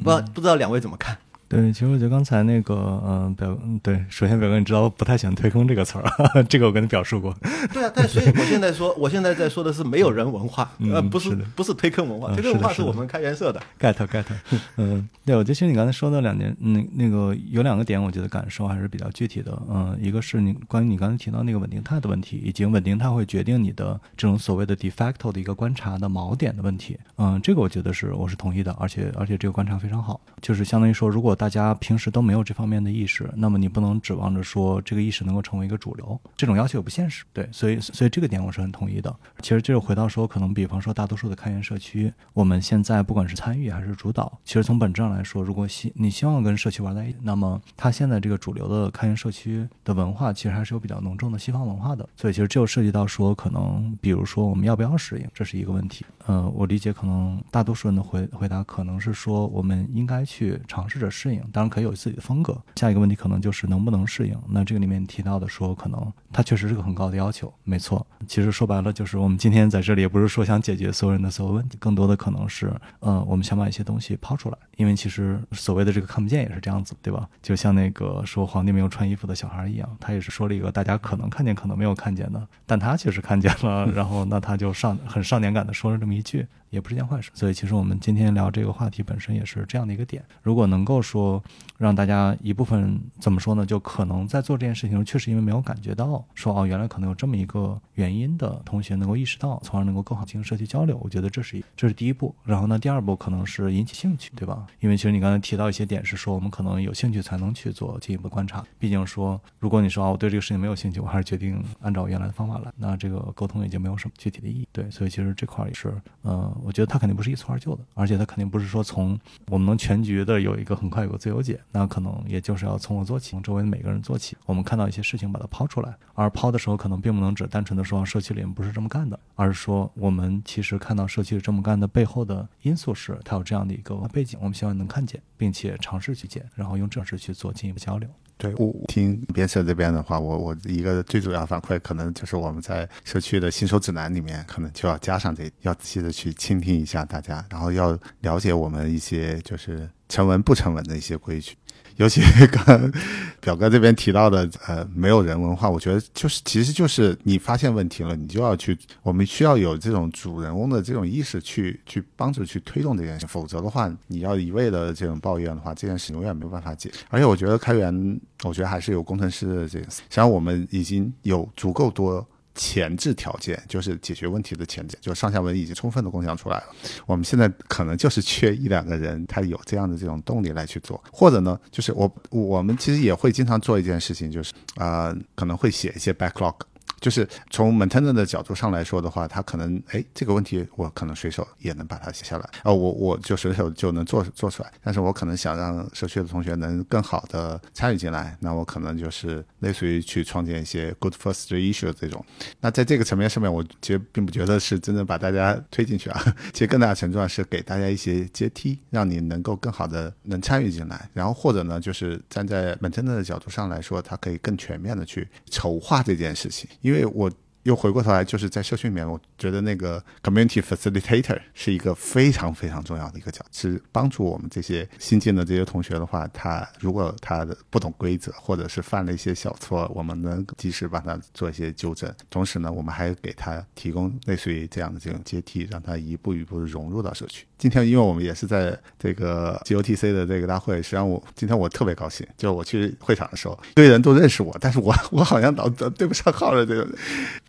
[0.05, 1.19] 不不知道两位怎么看？
[1.49, 6.05] 对，其实我觉得刚才那个，嗯，表，对，首先表哥，你知道我不太喜欢推坑这个词儿，
[6.45, 7.35] 这个我跟你表述过。
[7.73, 13.63] 对啊，但所以我现在说，我现在在说的是没有人文化，呃，不是不是推坑文化，推坑文化是我们开源社的。
[13.81, 14.25] get get，
[14.77, 19.59] 嗯，对，我觉得其实你刚才说的两点，那那个有两个点，我觉得感受还是比较具体的。
[19.71, 26.99] 嗯，一个是你关于你刚才提到那个稳定态的问题，以及稳定态会决定你的这种所谓的 de facto 的一个观察的锚点的问题。
[27.17, 37.25] 嗯，这个我觉得是我是同意的，而且而且这个观察非常好，就是相当于说，如果大家平时都没有这方面的意识，那么你不能指望着说这个意识能够成为一个主流，这种要求也不现实。
[37.33, 39.15] 对，所以所以这个点我是很同意的。
[39.41, 52.09] 其实就是回到说，可能比方说大多数的开源社区，我们现在不管是参与还是主导，其实从本质上来说，如果希你希望跟社区玩在一起，那么它现在这个主流的开源社区的文化，其实还是有比较浓重的西方文化的。
[52.17, 56.05] 所以其实这就涉及到说，可能比如说我们要不要适应，这是一个问题。
[56.27, 62.57] 呃，我理解可能大多数人的回回答可能是说，我们应该去尝试着适适应，当然可以有自己的风格。
[62.77, 64.37] 下一个问题可能就是能不能适应。
[64.49, 68.07] 那这个里面提到的说，可能它确实是个很高的要求，没错。
[68.27, 74.59] 其实说白了，就是我们今天在这里也不是说想解决所有人的所有问题，更多的可能是，呃，我们想把一些东西抛出来。
[74.77, 77.29] 因为其实所谓的这个看不见也是这样子，对吧？
[77.43, 83.87] 就像那个说皇帝没有穿衣服的小孩一样，他也是说了一个大家可能看见，可能没有看见的，但他确实看见了。
[83.93, 86.47] 然后那他就少很少年感的说了这么一句。
[86.71, 90.23] 也不是件坏事，所以其实我们今天聊这个话题本身也是这样的一个点。
[90.43, 91.43] 如果能够说
[91.77, 100.99] 让大家一部分怎么说呢，就可能在做这件事情时，确实因为没有感觉到说哦，原来可能有这么一个原因的同学能够意识到，从而能够更好进行社区交流。
[101.03, 102.35] 我觉得这是一这是第一步。
[102.45, 104.67] 然后呢，第二步可能是引起兴趣，对吧？
[104.81, 108.65] 因为其实你刚才提到一些点是说，我们可能有兴趣才能去做进一步观察。
[108.79, 114.67] 毕竟说，如果你说啊，我对这个事情没有兴趣，我还是决定按照原来的方法来，那这个沟通已经没有什么具体的意义。
[114.73, 117.39] 对，所以其实这块也是，呃，我觉得它肯定不是一。
[117.39, 119.17] 蹴而就的，而且他肯定不是说从
[119.47, 124.37] 我们能全局的有一个很快有个自由解，那可能也就是要从我做起，从周围每个人做起。
[124.45, 138.11] 我们看到一些事情，把它抛出来，而抛的时候可能并不能只单纯的说社区里面不是这么干的，而是说我们其实看到社区这么干的背后的因素是它有这样的一个背景，我们希望能看见，并且尝试去见，然后用正式去做进一步交流。
[138.39, 151.57] 对我听编社这边的话，我我一个最主要反馈可能就是我们在社区的新手指南里面，可能就要加上这，要仔细的去倾听一下大家，然后要了解我们一些就是成文不成文的一些规矩。
[151.99, 152.93] 尤其刚
[153.41, 166.91] 表哥这边提到的，呃，没有人文化，我觉得就是，其实就是你发现问题了，你就要去，我们需要有这种主人翁的这种意识，去去帮助去推动这件事，否则的话，你要一味的这种抱怨的话，这件事永远没有办法解。
[167.11, 172.27] 而且我觉得开源，我觉得还是有工程师的这个，实际上我们已经有足够多。
[172.59, 176.65] 前置条件就是解决问题的前置，就上下文已经充分的共享出来了。
[177.07, 186.57] 我们现在可能就是缺一两个人，他有这样的这种动力来去做，或者呢，就是我我们其实也会经常做一件事情，就是啊，可能会写一些 backlog。
[187.01, 194.73] 就是从 maintainer 的角度上来说的话，他可能哎这个问题我可能随手也能把它写下来，啊、我我就随手就能做做出来。
[194.83, 202.25] 但是我可能想让社区的同学能更好的参与进来，那我可能就是类似于去创建一些 good first issue 这种。
[202.61, 211.09] 那在这个层面上面，我其实并不觉得是真正把大家推进去啊，其实更大的程度上是给大家一些阶梯，让你能够更好的能参与进来。
[211.13, 217.31] 然后或者呢，就是站在 maintainer 的角度上来说，它可以更全面的去筹划这件事情，因为我。
[217.65, 232.11] 又回过头来，就是在社区里面，我觉得那个 community facilitator 是一个非常非常重要的一个角，是帮助我们这些新进的这些同学的话，他如果他的不懂规则，或者是犯了一些小错，我们能及时帮他做一些纠正。
[232.31, 237.45] 同时呢，我们还给他提供类似于这样的这种阶梯，让他一步一步融入到社区。
[237.59, 246.89] 今天，因为我们也是在这个 GOTC 的这个大会，实际上我今天我特别高兴，就是我去会场的时候，一堆人都认识我，但是我 我好像老对不上号了，这个。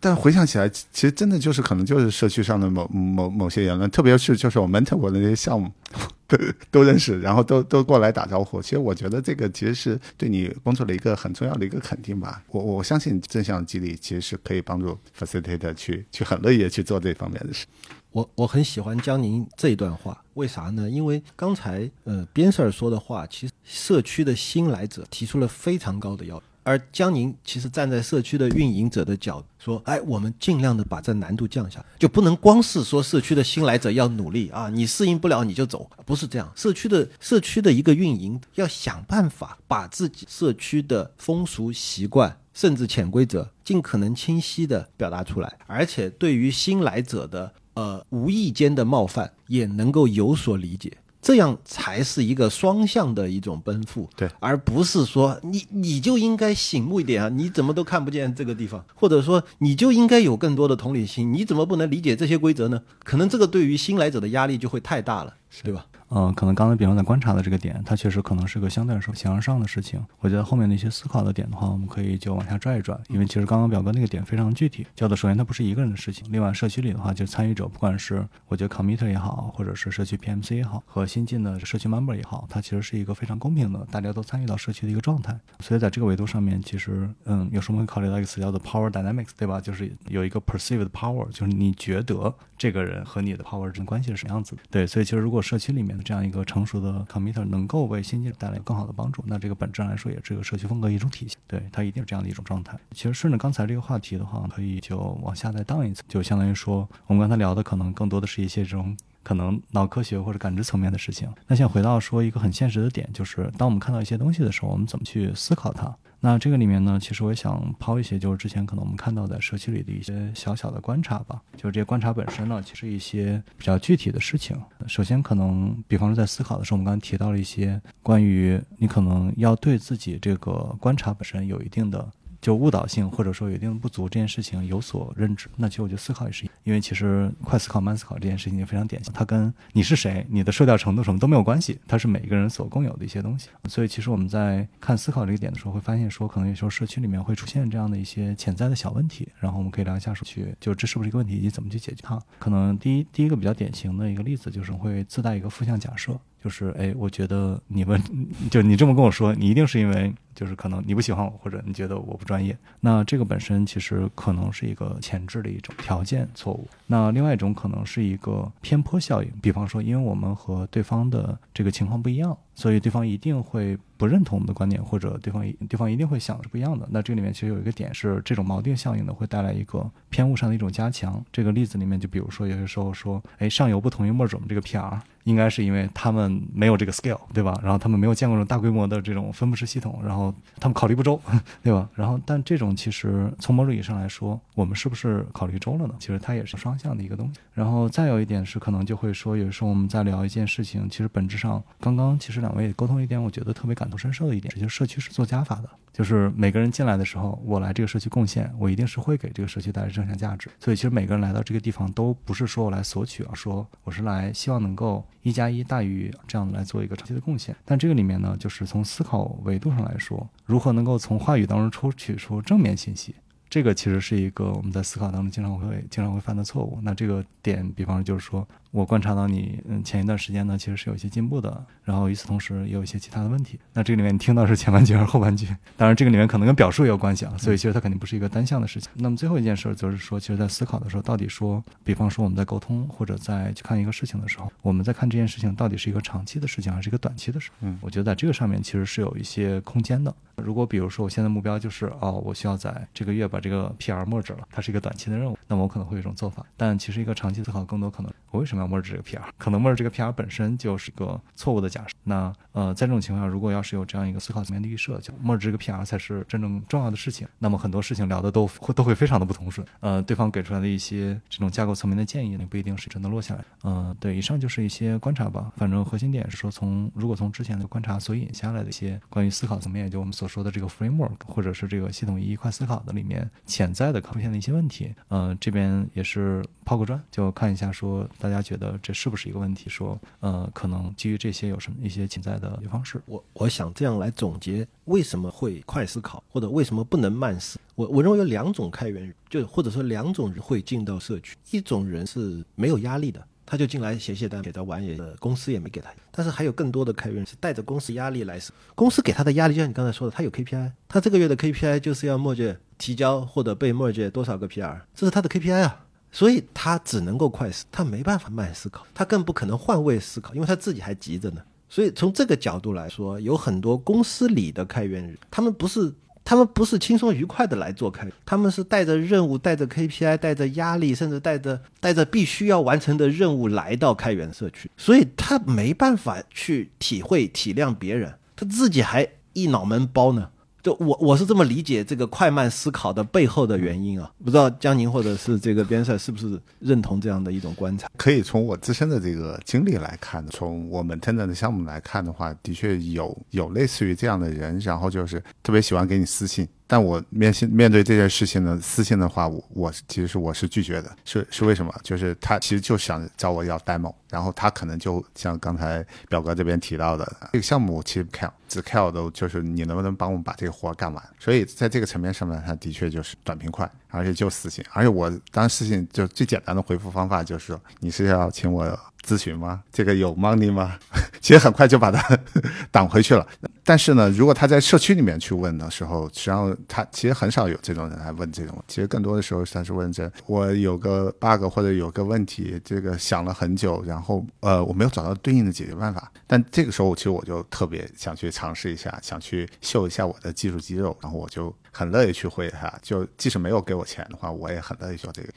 [0.00, 5.72] 但回想起来，其实真的就是可能就是社区上的某某某些言论，特别是就是我们 e n 的那些项目。
[6.30, 6.38] 都
[6.70, 8.62] 都认识，然后都都过来打招呼。
[8.62, 12.40] 其实我觉得这个其实是对你工作的一个很重要的一个肯定吧。
[12.50, 17.66] 我我相信正向激励其实是可以帮助 facilitator 去去很乐意的去做这方面的事。
[18.12, 20.90] 我我很喜欢江宁这一段话，为啥呢？
[20.90, 26.42] 因为刚才呃边 Sir 说的话，其实社区的新来者提出了非常高的要求。
[26.62, 36.52] 而江宁其实站在社区的运营者的角说，哎，我们尽量的把这难度降下，就不能光是说社区的新来者要努力啊，你适应不了你就走，不是这样。
[36.54, 50.92] 社区的社区的一个运营要想办法把自己社区的风俗习惯甚至潜规则尽可能清晰的表达出来，而且对于新来者的呃无意间的冒犯也能够有所理解。
[51.22, 62.80] 这样才是一个双向的一种奔赴，对，而不是说你你就应该醒目一点啊，你怎么都看不见这个地方，或者说你就应该有更多的同理心，你怎么不能理解这些规则呢？
[63.04, 65.84] 可能这个对于新来者的压力就会太大了，对吧？
[66.10, 70.04] 嗯，可能刚才比方在观察的这个点，它确实可能是个相对来说形而上的事情。
[70.18, 85.38] 我觉得后面的一些思考的点的话，我们可以就往下拽一拽，因为其实刚刚表哥那个点非常具体，叫做首先它不是一个人的事情，另外社区里的话，就是参与者，不管是我觉得 committer 也好，或者是社区 PMC 也好，和新进的社区 member 也好，它其实是一个非常公平的，大家都参与到社区的一个状态。
[85.60, 89.60] 所以在这个维度上面，其实嗯，有时候会考虑到一个词叫做 power dynamics，对吧？
[89.60, 94.62] 就是有一个 perceived power，就是你觉得这个人和你的 power 之间关系是什么样子的？
[94.70, 101.36] 对，所以其实如果社区里面这样一个成熟的 committer 能够为新进带来更好的帮助，那这个本质上来说也是个社区风格一种体现。
[101.46, 102.78] 对，它一定是这样的一种状态。
[102.92, 111.28] 其实顺着刚才这个话题的话，可以就往下再荡一次，就相当于说我们刚才聊的可能更多的是一些这种可能脑科学或者感知层面的事情。
[111.46, 115.94] 那现在回到说一个很现实的点，就是当我们看到一些东西的时候，我们怎么去思考它？
[116.22, 121.40] 那这个里面呢，其实我也想抛一些，就是之前可能我们看到在社区里的一些小小的观察吧。
[121.56, 124.54] 就是这些观察本身呢，其实一些比较具体的事情。
[124.86, 132.06] 首先，可能比方说在思考的时候，我们刚才提到了一些关于你可能要对自己这个观察本身有一定的。
[132.40, 143.48] 就误导性或者说有一定的不足这件事情有所认知，那其实我觉得思考也是，因为其实快思考慢思考这件事情就非常典型，它跟你是谁、你的社交程度什么都没有关系，它是每一个人所共有的一些东西。
[143.68, 152.20] 所以其实我们在看思考这个点的时候，会发现说，可能有时候社区里面会出现这样的一些潜在的小问题，然后我们可以聊一下说去，就这是不是一个问题，以及怎么去解决它。
[152.38, 156.18] 可能第一第一个比较典型的一个例子就是会自带一个负向假设。
[156.42, 158.00] 就是哎，我觉得你们
[158.50, 162.56] 就你这么跟我说，你一定是因为就是可能你不喜欢我，或者你觉得我不专业。
[162.80, 166.66] 那这个本身其实可能是一个前置的一种条件错误。
[166.86, 176.88] 那另外一种可能是一个偏颇效应，比方说，因为我们和对方的这个情况不一样，所以对方一定会不认同我们的观点，或者对方对方一定会想的是不一样的。
[176.90, 181.22] 那这里面其实有一个点是，这种锚定效应呢，会带来一个偏误上的一种加强。
[181.30, 184.98] 这个例子里面，就比如说有些时候说，哎，上游不同意 merge 我们这个 PR。
[185.30, 187.58] 应该是因为他们没有这个 scale，对吧？
[187.62, 191.20] 然后他们没有见过这种大规模的这种分布式系统，然后他们考虑不周，
[191.62, 191.88] 对吧？
[191.94, 195.94] 然后但这种其实从某种意义上来说，我们是不是考虑周了呢？
[196.00, 197.40] 其实它也是双向的一个东西。
[197.54, 210.48] 然后再有一点是，可能就会说，有时候我们在聊一件事情，其实本质上，刚刚其实两位沟通一点，我觉得特别感同身受的一点，就是社区是做加法的，就是每个人进来的时候，我来这个社区贡献，我一定是会给这个社区带来正向价值。
[210.58, 216.12] 所以其实每个人来到这个地方，都不是说我来索取啊，说我是来希望能够一加一大于。
[216.26, 223.14] 这样来做一个长期的贡献，但这个里面呢，就是从思考维度上来说，如何能够从话语当中抽取出正面信息，
[223.48, 226.78] 这个其实是一个我们在思考当中经常会经常会犯的错误。
[226.82, 233.58] 那这个点，比方就是说我观察到你嗯前一段时间呢其实是有一些进步的，然后与此同时也有一些其他的问题。
[233.72, 235.46] 那这个里面你听到是前半句还是后半句？
[235.76, 238.90] 当然这个里面可能跟表述也有关系啊，所以其实它肯定不是一个单向的事情。
[238.94, 247.50] 那么最后一件事就是说，其实在思考的时候，到底说，比方说我们在沟通或者在去看一个事情的时候，我们在看这件事情到底是一个长期的事情还是一个短期的事？
[247.60, 250.14] 嗯我觉得在这个上面其实是有一些空间的。
[250.36, 256.46] 如果比如说我现在目标就是哦，我需要在这个月把这个 PR merge 了，它是一个短期的任务，那么我可能会有一种做法。
[256.56, 259.20] 但其实一个长期思考更多可能，我为什么要 merge 这个 PR？
[259.38, 261.94] 可能默认这个 PR 本身就是个错误的假设。
[262.04, 269.66] 那呃，在这种情况下，如果要是有这样一个思考层面的预设，就默认这个 PR 才是真正重要的事情，那么很多事情聊的都会都会非常的不通顺。
[269.80, 273.44] 呃，对方给出来的一些这种架构层面的建议，呢，不一定是真的落下来。
[273.62, 275.52] 呃，对，以上就是一些观察吧。
[275.56, 289.70] 反正核心点是说从，如果从之前的观察所引下来的一些关于思考层面，也就我们所说的这个 framework，或者是这个系统一块思考的里面潜在的出现的一些问题，呃，这边也是抛个砖，就看一下说大家觉得这是不是一个问题？
[289.70, 293.00] 说，呃，可能基于这些有什么一些潜在的方式？
[293.06, 297.60] 我我想这样来总结为什么会快思考，或者为什么不能慢思。
[297.76, 303.24] 我我认为有两种开源，就或者说两种人会进到社区，一种人是没有压力的。
[303.46, 305.90] 他就进来写写单，给他玩也，公司也没给他。
[306.10, 308.40] 但是还有更多的开源是带着公司压力来，
[308.74, 315.84] 公司给他的压力，就像你刚才说的，他有 KPI，他这个月的 KPI 就是要 merge 提交或者被 merge 多少个 PR，这是他的 KPI 啊。
[316.12, 321.40] 所以他只能够快思，他没办法慢思考，他更不可能换位思考，因为他自己还急着呢。
[321.68, 325.94] 所以从这个角度来说，有很多公司里的开源人，他们不是
[326.24, 340.28] 他们不是轻松愉快的来做开源，他们是带着任务、带着 KPI、带着压力，甚至带着带着必须要完成的任务来到开源社区，所以他没办法去体会体谅别人，他自己还一脑门包呢。
[340.62, 347.88] 就我我是这么理解这个快慢思考的背后的原因啊，不知道江宁或者是这个边塞是不是认同这样的一种观察？
[347.96, 356.46] 可以从我自身的这个经历来看，从我们 Tender 的项目来看的话，的确有有类似于这样的人，然后就是特别喜欢给你私信。
[356.70, 361.74] 但我面信面对这件事情呢，私信的话，我我其实是我是拒绝的，是是为什么？
[361.82, 371.02] 就是他其实就想找我要 demo，然后他可能就像刚才表哥这边提到的，这个项目其实 care 只 care 的就是你能不能帮我们把这个活干完。
[371.18, 378.64] 所以在这个层面上面，他的确就是短平快，而且就私信，而且我当时私信就最简单的回复方法就是，你是要请我
[379.06, 379.62] 咨询吗？
[379.72, 380.76] 这个有 money 吗？
[381.20, 382.18] 其实很快就把它
[382.70, 383.26] 挡回去了。
[383.64, 388.62] 但是呢，如果他在社区里面去问的时候，实际上他其实很少有这种人来问这种。
[388.66, 396.10] 其实更多的时候他是问这我有个 bug 或者有个问题，这个想了很久，然后呃我没有找到对应的解决办法。
[396.26, 402.72] 但这个时候其实我就特别想去尝试一下，想去秀一下我的技术肌肉，然后我就很乐意去回他。
[402.82, 405.28] 就即使没有给我钱的话，我也很乐意做这个。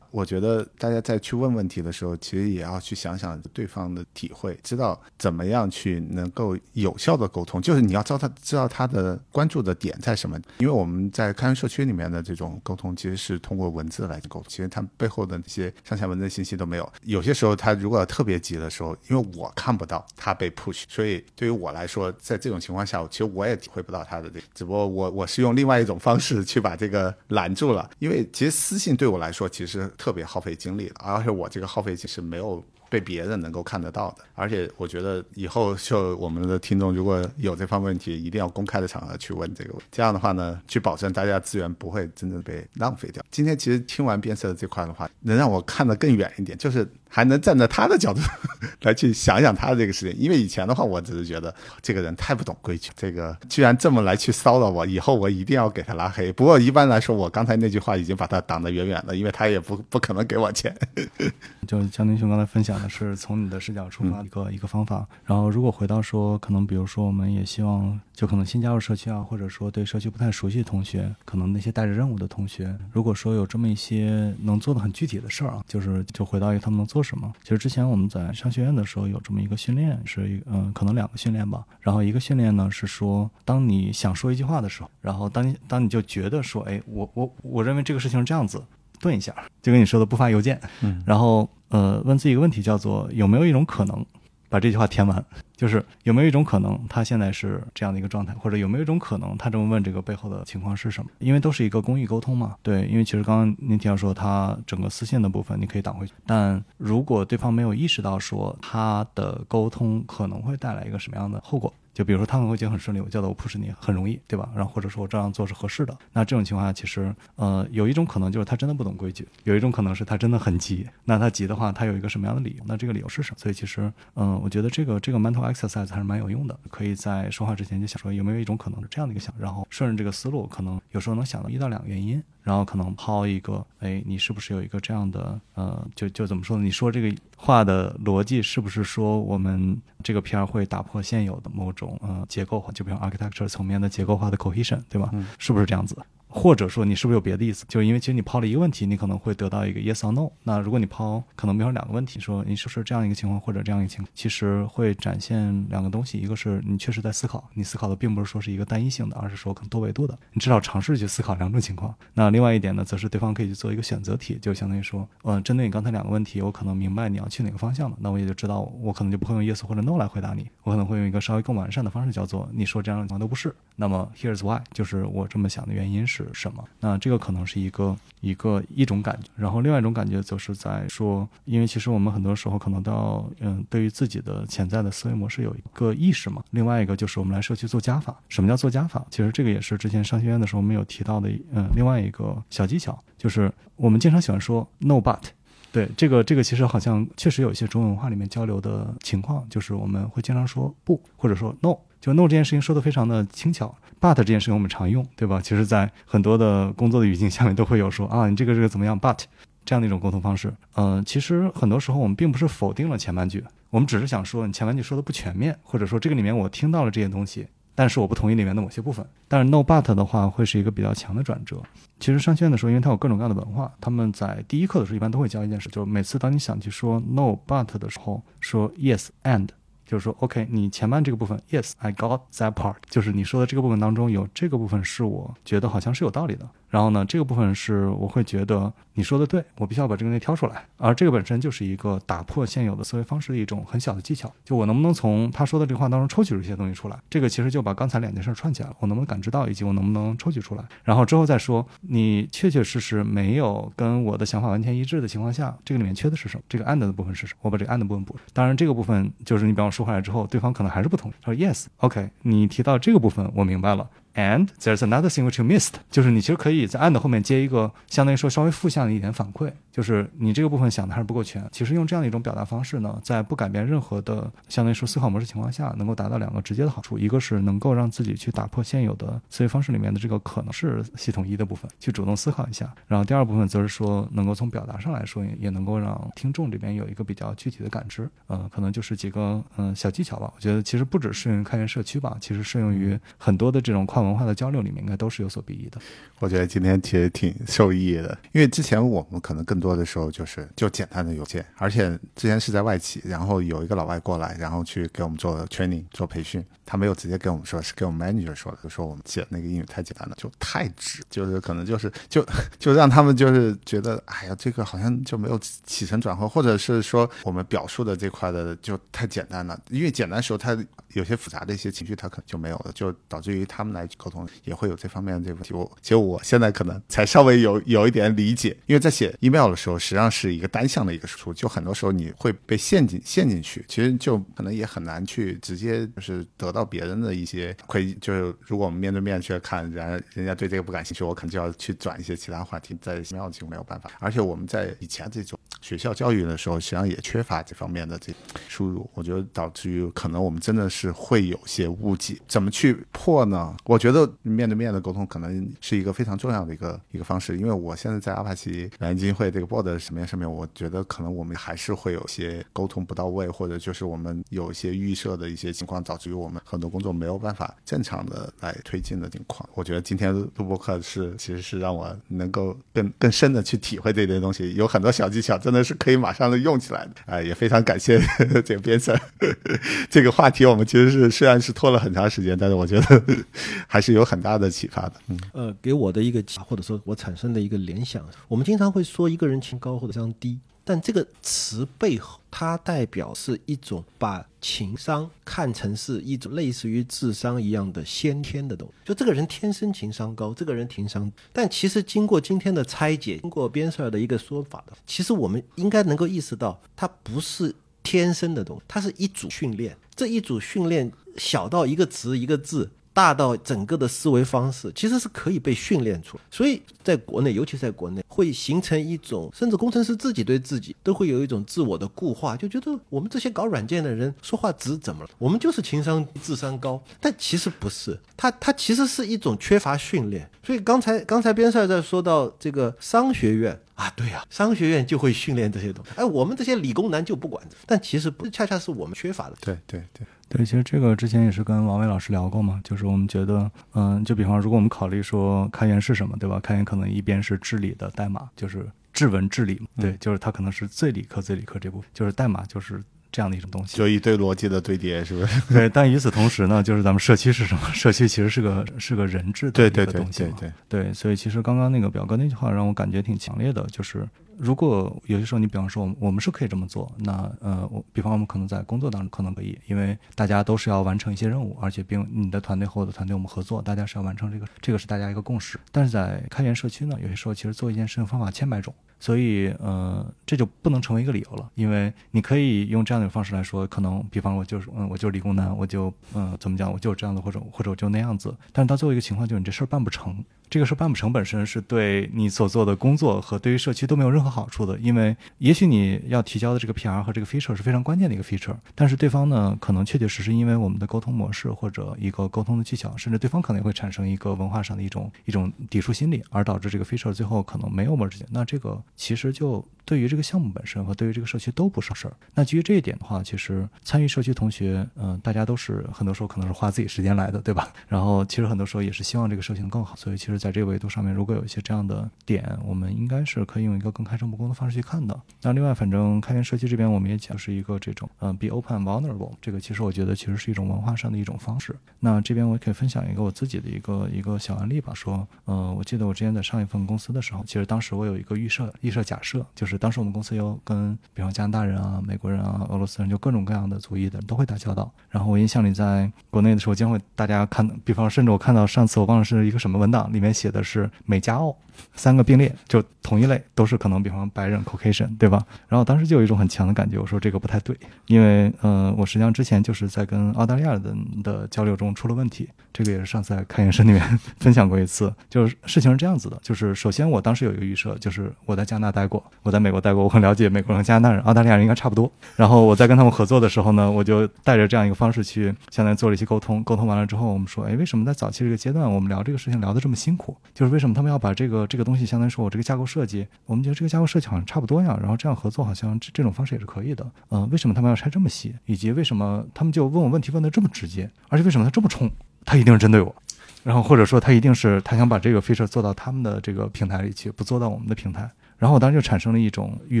[0.10, 7.62] 我觉得大家在去问问题的时候，其实也要去想想对方的体会，知道怎么样去能够有效的沟通。
[7.62, 10.38] 就是你要知道他知道他的关注的点在什么。
[10.58, 16.92] 因为我们在开源社区里面的这种沟通，其实是通过文字来沟通，其实他背后的那些上下文的信息都没有。
[17.04, 24.46] 有些时候他如果特别急的时候，因为我看不到他被 push，所以对于我来说，在这种情况下，其实我也体会不到他的这个。
[24.54, 32.64] 只不过我我是用另外一种方式去把这个拦住了，因为其实私信对我来说其实特别耗费精力的，而且我这个耗费其实没有。
[32.92, 43.24] 被别人能够看得到的，而且我觉得以后就我们的听众如果有这方面问题，一定要公开的场合去问这个问题，这样的话呢，去保证大家资源不会真正被浪费掉。
[43.30, 48.20] 今天其实听完变色的这块的话，能让我看得更远一点，就是还能站在他的角度
[48.80, 50.18] 来去想想他的这个事情。
[50.18, 56.32] 因为以前的话，我只是觉得这个人太不懂规矩，这个居然这么来去骚扰我，以后我一定要给他拉黑。
[56.32, 60.74] 不过一般来说，我刚才那句话已经把他挡得远远的，因为他也不不可能给我钱。
[61.68, 77.32] 就江宁兄刚才分享的是从你的视角出发一个、一个方法，然后如果回到说，可能比如说我们也希望，就可能新加入社区啊，或者说对社区不太熟悉的同学，可能那些带着任务的同学，如果说有这么一些能做的很具体的事儿啊，就是就回到一他们能做什么。
[77.42, 81.64] 其实之前我们在商学院的时候有这么一个训练，是一嗯可能两个训练吧。
[81.80, 88.62] 然后一个训练呢是说，当你想说一句话的时候，然后当你当你就觉得说，哎，我我我认为这个事情是这样子。
[89.00, 94.06] 顿一下，就跟你说的不发邮件，嗯，然后呃问自己一个问题，叫做有没有一种可能
[94.48, 95.24] 把这句话填完？
[95.62, 101.08] 就是有没有一种可能，他现在是这样的一个状态，或者有没有一种可能，他这么问这个背后的情况是什么？
[101.20, 102.56] 因为都是一个公益沟通嘛。
[102.64, 111.72] 对，因为其实刚刚您提到说，他整个私信的部分你可以挡回去，但如果对方没有意识到说他的沟通可能会带来一个什么样的后果。
[111.94, 114.48] 就比如说他可能会觉得很顺利，我叫的我 push 你很容易，对吧？
[114.54, 115.94] 然后或者说我这样做是合适的。
[116.14, 120.88] 那这种情况下，其实呃有一种可能就是他真的不懂规矩，有一种可能是他真的很急。
[121.04, 122.64] 那他急的话，他有一个什么样的理由？
[122.66, 123.36] 那这个理由是什么？
[123.38, 126.58] 所以其实嗯，我觉得这个这个 mental exercise 还是蛮有用的。
[126.70, 132.22] 可以在说话之前就想说有没有一种可能是这样的一个想，然后顺着这个思路，可能有时候能想到一到两个原因。
[132.42, 136.64] 然后可能抛一个，哎，你是不是有一个这样的，呃，就就怎么说呢？
[136.64, 145.08] 你说这个话的逻辑是不是说我们这个片儿会打破现有的某种呃结构化，就比如 architecture 层面的结构化的 cohesion，对吧？
[145.38, 145.96] 是不是这样子？
[146.34, 147.66] 或者说你是不是有别的意思？
[147.68, 150.30] 就因为其实你抛了一个问题，你可能会得到一个 yes or no。
[150.42, 160.18] 那如果你抛可能比如两个问题，说你是不是这样一个情况或者这样一个情况，其实会展现两个东西：一个是你确实在思考，你思考的并不是说是一个单一性的，而是说可能多维度的。
[160.32, 161.94] 你至少尝试去思考两种情况。
[162.14, 173.54] 那另外一点呢，则是对方可以去做一个选择题，就相当于说，嗯，针对你刚才两个问题，我可能明白你要去哪个方向了，那我也就知道，我可能就不会用 yes 或者 no 来回答你，我可能会用一个稍微更完善的方式，叫做你说这样的情况都不是。
[173.76, 176.64] 那么 here's why，就是我这么想的原因是是什么？
[176.80, 186.42] 那这个可能是一个一个一种感觉，然后另外一种感觉则是在说，因为其实我们很多时候可能都要，嗯，对于自己的潜在的思维模式有一个意识嘛。
[186.50, 188.14] 另外一个就是我们来社区做加法。
[188.28, 189.04] 什么叫做加法？
[189.10, 195.22] 其实这个也是之前商学院的时候我们有提到的，嗯，另外一个小技巧，就是我们经常喜欢说 no but，
[195.70, 203.74] 对这个这个其实好像确实有一些中文文化里面交流的情况，就是我们会经常说不，或者说 no，就 no 这件事情说的非常的轻巧。
[204.02, 205.40] But 这件事情我们常用，对吧？
[205.40, 209.20] 其实，在很多的工作的语境下面都会有说啊，你这个这个怎么样？but
[209.64, 210.52] 这样的一种沟通方式。
[210.74, 217.46] 嗯，其实很多时候我们并不是否定了前半句，我们只是想说你前半句说的不全面，或者说这个里面我听到了这些东西，
[217.76, 219.06] 但是我不同意里面的某些部分。
[219.28, 221.62] 但是 no but 的话会是一个比较强的转折。
[222.00, 229.48] 其实商学院的时候，因为它有各种各样的文化，他们在第一课的时候一般都会教一件事，就是每次当你想去说 no but 的时候，说 yes and。
[229.92, 236.48] 就是说，OK，你前半这个部分，Yes，I got that part，就是你说的这个部分当中有这个部分是我觉得好像是有道理的。
[236.72, 240.64] 然后呢，这个部分是我会觉得你说的对，我必须要把这个东西挑出来。
[240.78, 244.32] 而这个本身就是一个打破现有的思维方式的一种很小的技巧。
[244.42, 246.98] 就我能不能从他说的这个话当中抽取出一些东西出来？
[247.10, 248.76] 这个其实就把刚才两件事串起来了。
[248.80, 250.64] 我能不能感知到，以及我能不能抽取出来？
[250.82, 256.42] 然后之后再说，你确确实实没有跟我的想法完全一致的情况下，这个里面缺的是什么？
[256.48, 257.40] 这个 and 的部分是什么？
[257.42, 258.22] 我把这个 and 部分补上。
[258.32, 261.14] 当然，这个部分就是你比方说回来之后，对方可能还是不同意。
[261.20, 263.86] 他说 Yes，OK，你提到这个部分，我明白了。
[264.14, 271.44] And there's another thing which you missed，就是你其实可以在 and 后面接一个相当于说稍微负向的一点反馈，就是你这个部分想的还是不够全。
[271.50, 282.70] 其实用这样的一种表达方式呢，在不改变任何的相当于说思考模式情况下，能够达到两个直接的好处，一个是能够让自己去打破现有的思维方式里面的这个可能是系统一的部分，去主动思考一下。
[282.86, 288.06] 然后第二部分则是说，能够从表达上来说，也能够让听众这边有一个比较具体的感知。
[288.26, 290.30] 呃，可能就是几个嗯小技巧吧。
[290.36, 294.02] 我觉得其实不只适用于开源社区吧，其实适用于很多的这种跨。
[294.02, 295.80] 文化的交流里面应该都是有所裨益的。
[296.18, 312.26] 我觉得今天其实挺受益的，因为之前我们可能更多的时候就是就简单的邮件，而且之前是在外企，然后有一个老外过来，然后去给我们做 training 做培训，他没有直接跟我们说，是给我们 manager 说的，就说我们写那个英语太简单了，就太直，就是可能就是就
[312.58, 320.56] 就让他们就是觉得，哎呀，这个好像就没有起承转合，或者是说我们表述的这块的就太简单了，因为简单时候它
[320.94, 323.88] 有些复杂的一些情绪，他可能就没有了，就导致于他们来。
[323.98, 348.12] 沟通也会有这方面的这个问题，我其实我现在可能才稍微有有一点理解，因为在写 email 的时候，实际上是一个单向的一个输出，就很多时候你会被陷进陷进去，其实就可能也很难去直接就是得到别人的一些馈，就是如果我们面对面去看，人人家对这个不感兴趣，我可能就要去转一些其他话题，在 email 就没有办法，而且我们在以前这种学校教育的时候，实际上也缺乏这方面的这
[348.48, 353.54] 输入，我觉得导致于可能我们真的是会有些误解，怎么去破呢？
[353.64, 353.82] 我。
[353.82, 369.48] 觉得面对面的沟通可能是一个非常重要的一个一个方式，因为我现在在阿帕奇蓝基金会这个 board 层面上面，我觉得可能我们还是会有些沟通不到位，或者就是我们有一些预设的一些情况，导致于我们很多工作没有办法正常的来推进的情况。
[369.52, 376.92] 我觉得今天录播课是其实是让我能够更更深的去体会这些东西，有很多小技巧真的是可以马上的用起来的。
[377.06, 378.00] 哎，也非常感谢
[378.44, 378.98] 这个编审。
[379.90, 383.02] 这个话题我们其实是虽然是拖了很长时间，但是我觉得。
[383.66, 384.92] 还是有很大的启发的。
[385.08, 390.38] 嗯，呃，给我的一个或者说我产生的一个联想，我们经常会说一个人情高或者情商低。
[390.64, 398.74] 但这个词背后，它代表是一种把情商看成是一种类似于智商一样的先天的东西。
[398.84, 409.76] 就这个人天生情商高，这个人情商，但其实经过今天的拆解，经过边塞尔的一个说法的，其实我们应该能够意识到，它不是天生的东西，它是一组训练。
[409.94, 412.70] 这一组训练小到一个词一个字。
[412.92, 416.22] 大到整个的思维方式，其实是可以被训练出来。
[416.30, 425.10] 所以，在国内，尤其在国内，会形成一种，甚至工程师自己对自己都会有一种自我的固化，就觉得我们这些搞软件的人说话直怎么了？
[425.18, 426.82] 我们就是情商、智商高。
[427.00, 430.28] 但其实不是，他他其实是一种缺乏训练。
[430.44, 435.90] 所以刚才刚才边帅在说到这个商学院啊，对呀，商学院就会训练这些东西。
[435.96, 439.36] 哎，我们这些理工男就不管，但其实不恰恰是我们缺乏的。
[439.40, 440.06] 对对对。
[440.28, 446.40] 对，其实这个之前也是跟王伟老师聊过嘛，就是我们觉得，嗯，就比方如果我们考虑说开源是什么，对吧？
[446.40, 452.82] 开源可能一边是治理的代码，就是治文治理，对，就是它可能是最理科最理科这部分，就是代码就是
[453.12, 455.40] 这样的一种东西，就一堆逻辑的堆叠，是不是？
[455.52, 457.60] 对，但与此同时呢，就是咱们社区是什么？
[457.72, 464.08] 社区其实是个是个人质的一个东西嘛，对对，所以其实刚刚那个表哥那句话让我感觉挺强烈的，就是。
[464.38, 475.60] 如果有些时候你比方说我们是可以这么做，那呃，我比方我们可能在工作当中可能可以，因为大家都是要完成一些任务，而且并你的团队和我的团队我们合作，大家是要完成这个，这个是大家一个共识。
[475.70, 478.74] 但是在开源社区呢，有些时候其实做一件事情方法千百种。
[479.02, 488.32] 所以，呃，这就不能成为一个理由了，因为你可以用这样的方式来说，可能，比方我就是，嗯，我就是理工男，我就，嗯，怎么讲，我就是这样子，或者或者我就那样子。
[488.52, 509.64] 但是到最后一个情况就是，你这事儿办不成，这个事儿办不成本身是对你所做的工作和对于社区都没有任何好处的，因为也许你要提交的这个 PR 和这个 feature 是非常关键的一个 feature，但是对方呢，可能确确实实因为我们的沟通模式或者一个沟通的技巧，甚至对方可能也会产生一个文化上的一种一种抵触心理，而导致这个 feature 最后可能没有 merge，那这个其实就。
[509.84, 512.16] 对于这个项目本身和对于这个社区都不是事儿。
[512.34, 517.72] 那基于这一点的话，其实参与社区同学，嗯，大家都是很多时候可能是花自己时间来的，对吧？
[517.88, 519.96] 然后其实很多时候也是希望这个社区能更好。
[519.96, 525.20] 所以其实在这个维度上面，如果有一些这样的点，我们应该是可以用一个更开诚布公的方式去看的。
[525.42, 531.74] 那另外，反正开源社区这边我们也讲是一个这种，嗯，be open vulnerable，这个其实我觉得其实是一种文化上的一种方式。
[531.98, 540.52] 那这边我可以分享一个我自己的一个一个小案例吧，说，嗯，我记得我之前在上一份公司的时候，其实当时我有一个预设预设假设，就是当时我们公司有。
[540.64, 544.88] 跟比方加拿大人啊、美国人啊、俄罗斯人，就各种各样的族裔的人都会打交道。
[545.10, 551.56] 然后我印象里，在国内的时候，将会大家看，比方甚至我看到上次我忘了是一个什么文档，里面写的是美加澳
[551.94, 555.44] 三个并列，就同一类，都是可能比方白人 Caucasian，对吧？
[555.68, 562.48] 然后当时就有一种很强的感觉，我说这个不太对，因为呃，我实际上之前就是在跟澳大利亚人的交流中出了问题。
[562.72, 572.10] 这个也是上次在开源社里面分享过一次，就是事情是这样子的，就是首先我当时有一个预设，就是我在加拿大待过，我在美国待过，我很了解美国人、加拿大人、澳大利亚人应该差不多。
[572.34, 576.64] 然后我在跟他们合作的时候呢，我就带着这样一个方式去，相当于做了一些沟通。
[576.64, 580.34] 沟通完了之后，我们说，哎，为什么在早期这个阶段我们聊这个事情聊得这么辛苦？
[580.54, 587.04] 就是为什么他们要把这个这个东西，相当于说我这个架构设计，我们觉得这个架构设计好像差不多呀，然后这样合作好像这这种方式也是可以的。
[587.30, 588.54] 嗯，为什么他们要拆这么细？
[588.66, 591.10] 以及为什么他们就问我问题问的这么直接？
[591.28, 592.10] 而且为什么他这么冲？
[592.44, 593.14] 他一定是针对我。
[593.62, 598.28] 然后或者说他一定是他想把这个 feature 做到他们的这个平台里去，不做到我们的平台。
[598.62, 600.00] 然后我当时就产生了一种预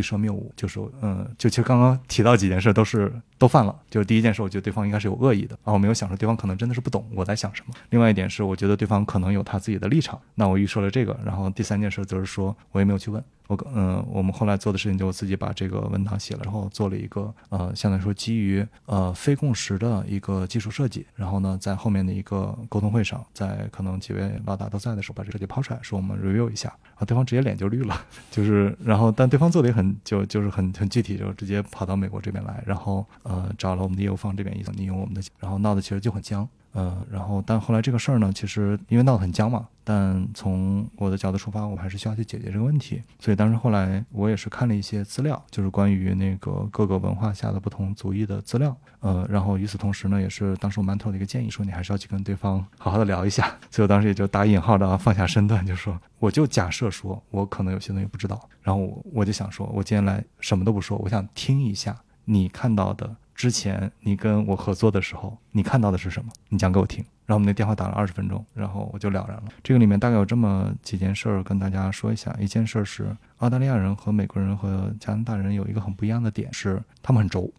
[0.00, 3.74] 设谬误，就是嗯，就其实刚刚提到几件事都是都犯了。
[3.90, 7.74] 就是第一件事，我觉得对方应该是有恶意的，然后我没有想说对方可能真的是不懂我在想什么。
[7.90, 11.18] 另外一点是，我觉得对方可能有他自己的立场，那我预设了这个。
[11.24, 13.20] 然后第三件事则是说我也没有去问。
[13.48, 21.06] 我嗯，我们后来做的事情就自己把这个文档写了，然后做了一个呃，相对来说基于呃非共识的一个技术设计。
[21.14, 26.68] 然后呢，在后面的一个沟通会上，在可能几位老大都在的时候，把这个设计抛出来，说我们 review 一下。
[26.84, 36.48] 然后对方直接脸就绿了， 就是然后但对方做的也很就就是很很具体，就直接跑到美国这边来，然后呃找了我们的业务方这边一你用我们的，然后闹的其实就很僵。
[36.72, 43.02] 呃，然后，但后来这个事儿呢，其实因为闹得很僵嘛，但从我的角度出发，我还是需要去解决这个问题。
[43.18, 48.74] 所以当时后来我也是看了一些资料，就是关于那个各个文化下的不同族裔的资料。
[49.00, 53.54] 呃，然后与此同时呢，也是当时我馒头的一个建议，说你还是要去跟对方好好的聊一下。
[53.70, 61.94] 所以我当时也就打引号的放下身段，就说我就假设说我可能有些东西不知道，然后我就想说，我今天来什么都不说，我想听一下
[62.24, 63.14] 你看到的。
[63.42, 66.30] 之前你跟我合作的时候，你看到的是什么？
[66.48, 67.04] 你讲给我听。
[67.26, 69.42] 然后我们那电话打了二十分钟，然后我就了然了。
[69.64, 72.32] 这个里面大概有这么几件事儿跟大家说一下。
[72.38, 77.52] 一件事儿是，澳大利亚人和美国人和加拿大人有一个很不一样的点是，他们很轴。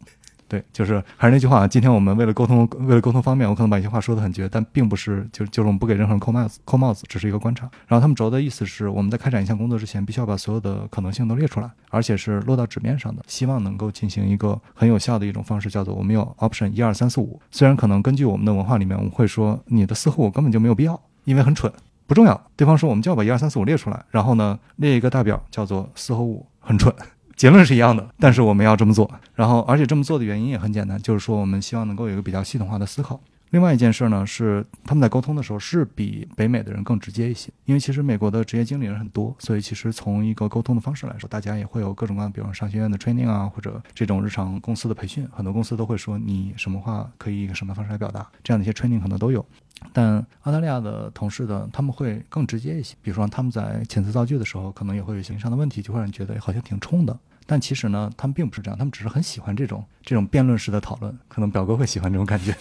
[0.48, 7.70] 对，就是还是那句话，今天我们为了沟通，为了沟通方便，我可能把一些话说的很绝，但并不是就就是我们不给任何人扣帽子，扣帽子只是一个观察。
[7.88, 17.40] 然后他们轴的意思是，我们在开展一项工作之前，必须要把所有的可能性都列出来，而且是落到纸面上的，希望能够进行一个很有效的一种方式，叫做我们有 option 一二三四五。
[17.50, 21.72] 虽然可能根据我们的文化里面，我们会说你的四和五根本就没有必要，因为很蠢，
[22.06, 22.40] 不重要。
[22.56, 26.94] 对方说我们就要把一二三四五列出来，然后呢列一个大表叫做四和五很蠢。
[27.36, 29.10] 结论是一样的，但是我们要这么做。
[29.36, 33.20] 然后，而且这么做的原因也很简单，就是说我们希望能够有一个比较系统化的思考。
[33.52, 49.46] 另外一件事呢，是他们在沟通的时候是比北美的人更直接一些，因为其实美国的职业经理人很多，所以其实从一个沟通的方式来说，大家也会有各种各样，比如商学院的 training 啊，或者这种日常公司的培训，很多公司都会说你什么话可以以什么方式来表达，这样的一些 training 可能都有。
[49.92, 57.18] 但澳大利亚的同事的他们会更直接一些，比如说他们在遣词造句的时候，可能也会有形上的问题，就会让你觉得好像挺冲的。
[57.46, 61.14] 但其实呢，他们并不是这样，他们只是很喜欢这种这种辩论式的讨论。
[61.28, 62.56] 可能表哥会喜欢这种感觉，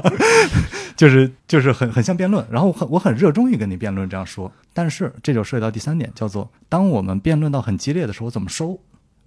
[0.94, 2.46] 就是就是很很像辩论。
[2.50, 4.52] 然后我很我很热衷于跟你辩论这样说。
[4.74, 8.78] 但是这就涉及到第三点，叫做当我们辩论到很激烈的时候，怎么收？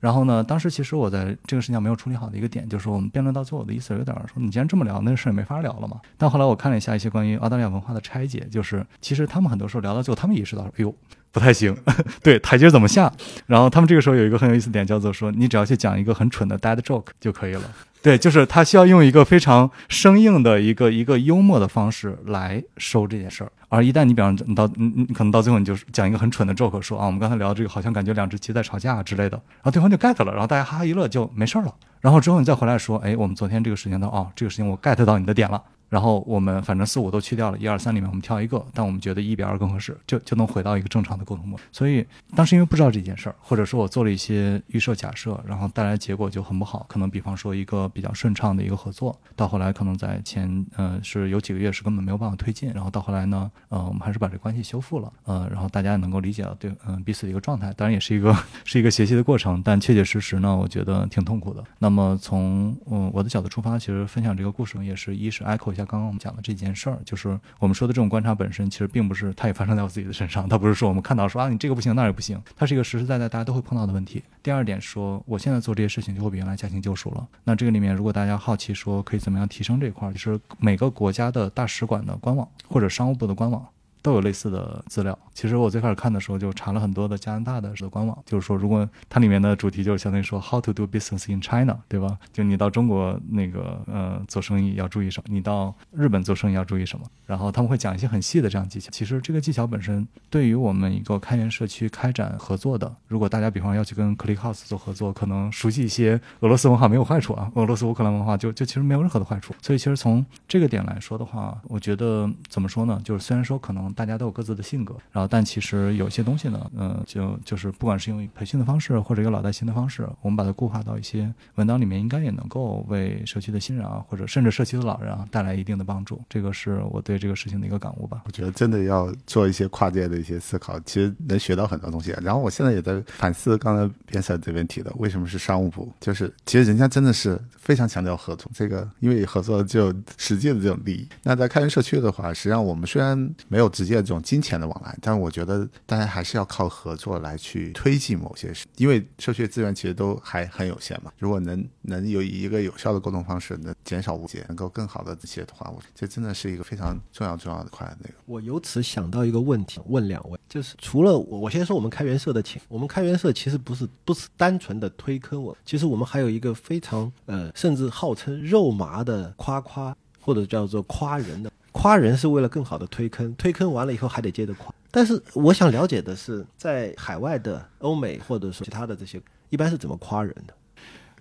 [0.01, 6.01] 然后呢，当时其实我在这个事情上没有处理好的一个点，就是我们辩论到最后我的意思有点说，你既然这么聊，那个事也没法聊了嘛。
[6.17, 10.93] 但后来我看了一下一些关于澳大利亚文化的拆解，就是其实他们很多时候聊到最后，他们意识到，哎呦。
[11.33, 11.73] 不太行，
[12.21, 13.09] 对台阶怎么下？
[13.45, 17.61] 然后他们这个时候有一个很有意思点，叫做说你只要去讲一个很蠢的 dad joke 就可以了。
[18.01, 23.51] 对，就是他需要用一个非常生硬的一个一个幽默的方式来收这件事儿。
[23.69, 31.73] 而一旦你比方你到你你可能到最后你就讲一个很蠢的 joke，说啊我们刚才聊这个好像感觉两只鸡在吵架之类的，然后对方就 get 了，然后大家哈哈一乐就没事儿了。
[31.99, 35.61] 然后之后你再回来说，哎，我们昨天这个事情的，哦，这个事情我 get 到你的点了。
[35.91, 41.65] 然后我们反正四五都去掉了，一二三里面我们挑一个，但我们觉得一比二更合适，就就能回到一个正常的沟通模式。
[41.69, 46.85] 所以当时因为不知道这件事儿，或者说我做了一些预设假设，然后带来结果就很不好。
[46.87, 58.33] 可能比方说一个比较顺畅的一个合作，到后来可能在前呃是有几个月是根本没有办法推进，然后到后来呢，呃我们还是把这关系修复了，呃然后大家也能够理解到对嗯彼此的一个状态，当然也是一个
[58.63, 61.61] 是一个学习的过程，但确确实实呢，我觉得挺痛苦的。
[61.79, 66.51] 那么从嗯我的角度出发，其实分享这个故事也是一是 echo 一下刚刚我们讲的这。
[66.61, 70.47] 件事儿就是我们说的这种观察本身，其实并不是它也发生在我自己的身上。
[70.47, 74.21] 它不是说我们看到说啊你这个不行那也不行，它是一个实实在在大家都会碰到的问题。
[74.43, 77.27] 第二点说，我现在做这些事情就会比原来驾轻就熟了。
[77.43, 83.65] 那这个里面如果大家好奇说可以怎么样提升这一块儿，就是每个国家的大使馆的官网或者商务部的官网。
[84.01, 85.17] 都有类似的资料。
[85.33, 92.17] 其实我最开始看的时候就查了很多的加拿大的官网，就是说，如果它里面的主题就是相当于说 How to do business in China，对吧？
[92.31, 98.89] 就你到中国那个呃做生意要注意什么，你到日本做生意要注意什么，然后他们会讲一些很细的这样技巧。
[98.91, 109.53] 其实这个技巧本身对于我们一个开源社区开展合作的，如果大家比方要去跟 ClickHouse 做合作，可能熟悉一些俄罗斯文化没有坏处啊，俄罗斯乌克兰文化就就其实没有任何的坏处。
[109.61, 112.99] 所以其实从这个点来说的话，我觉得怎么说呢？
[113.03, 113.90] 就是虽然说可能。
[113.93, 126.21] 大家都有各自的性格，然后但其实有些东西呢，嗯，就就是不管是用培训的方式，或者一个老带新的方式，我们把它固化到一些文档里面，应该也能够为社区的新人啊，或者甚至社区的老人啊带来一定的帮助。
[126.29, 128.21] 这个是我对这个事情的一个感悟吧。
[128.25, 132.15] 我觉得真的要做一些跨界的一些思考，其实能学到很多东西。
[132.21, 135.91] 然后我现在也在反思刚才边塞这边提的，为什么是商务部？
[135.99, 141.07] 就是其实人家真的是非常强调合作，这个因为合作就实际的这种利益。
[141.23, 143.17] 那在开源社区的话，实际上我们虽然
[143.47, 151.11] 没有直接这种金钱的往来，但我觉得大家还是要靠合作来去推进某些事，因为社区资源其实都还很有限嘛。
[151.17, 158.13] 如果能能有一个有效的沟通方式，能减少误解，能够更好的这些的话，我这真的是一个非常重要重要的块那个。
[158.27, 171.51] 我由此想到一个问题，问两位，就是除了我，我先说我们开源社的情，我们开源社其实不是不是单纯的推坑我，其实我们还有一个非常呃，甚至号称肉麻的夸夸，或者叫做夸人的。
[171.71, 174.73] 夸人是为了更好的推坑，推坑完了以后还得接着夸。
[174.91, 180.53] 但是我想了解的是，在海外的欧美或者说其他的这些，一般是怎么夸人的？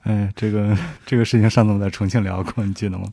[0.03, 0.77] 哎，这个
[1.07, 3.05] 这个事情上次我们在重庆聊过，你记得吗？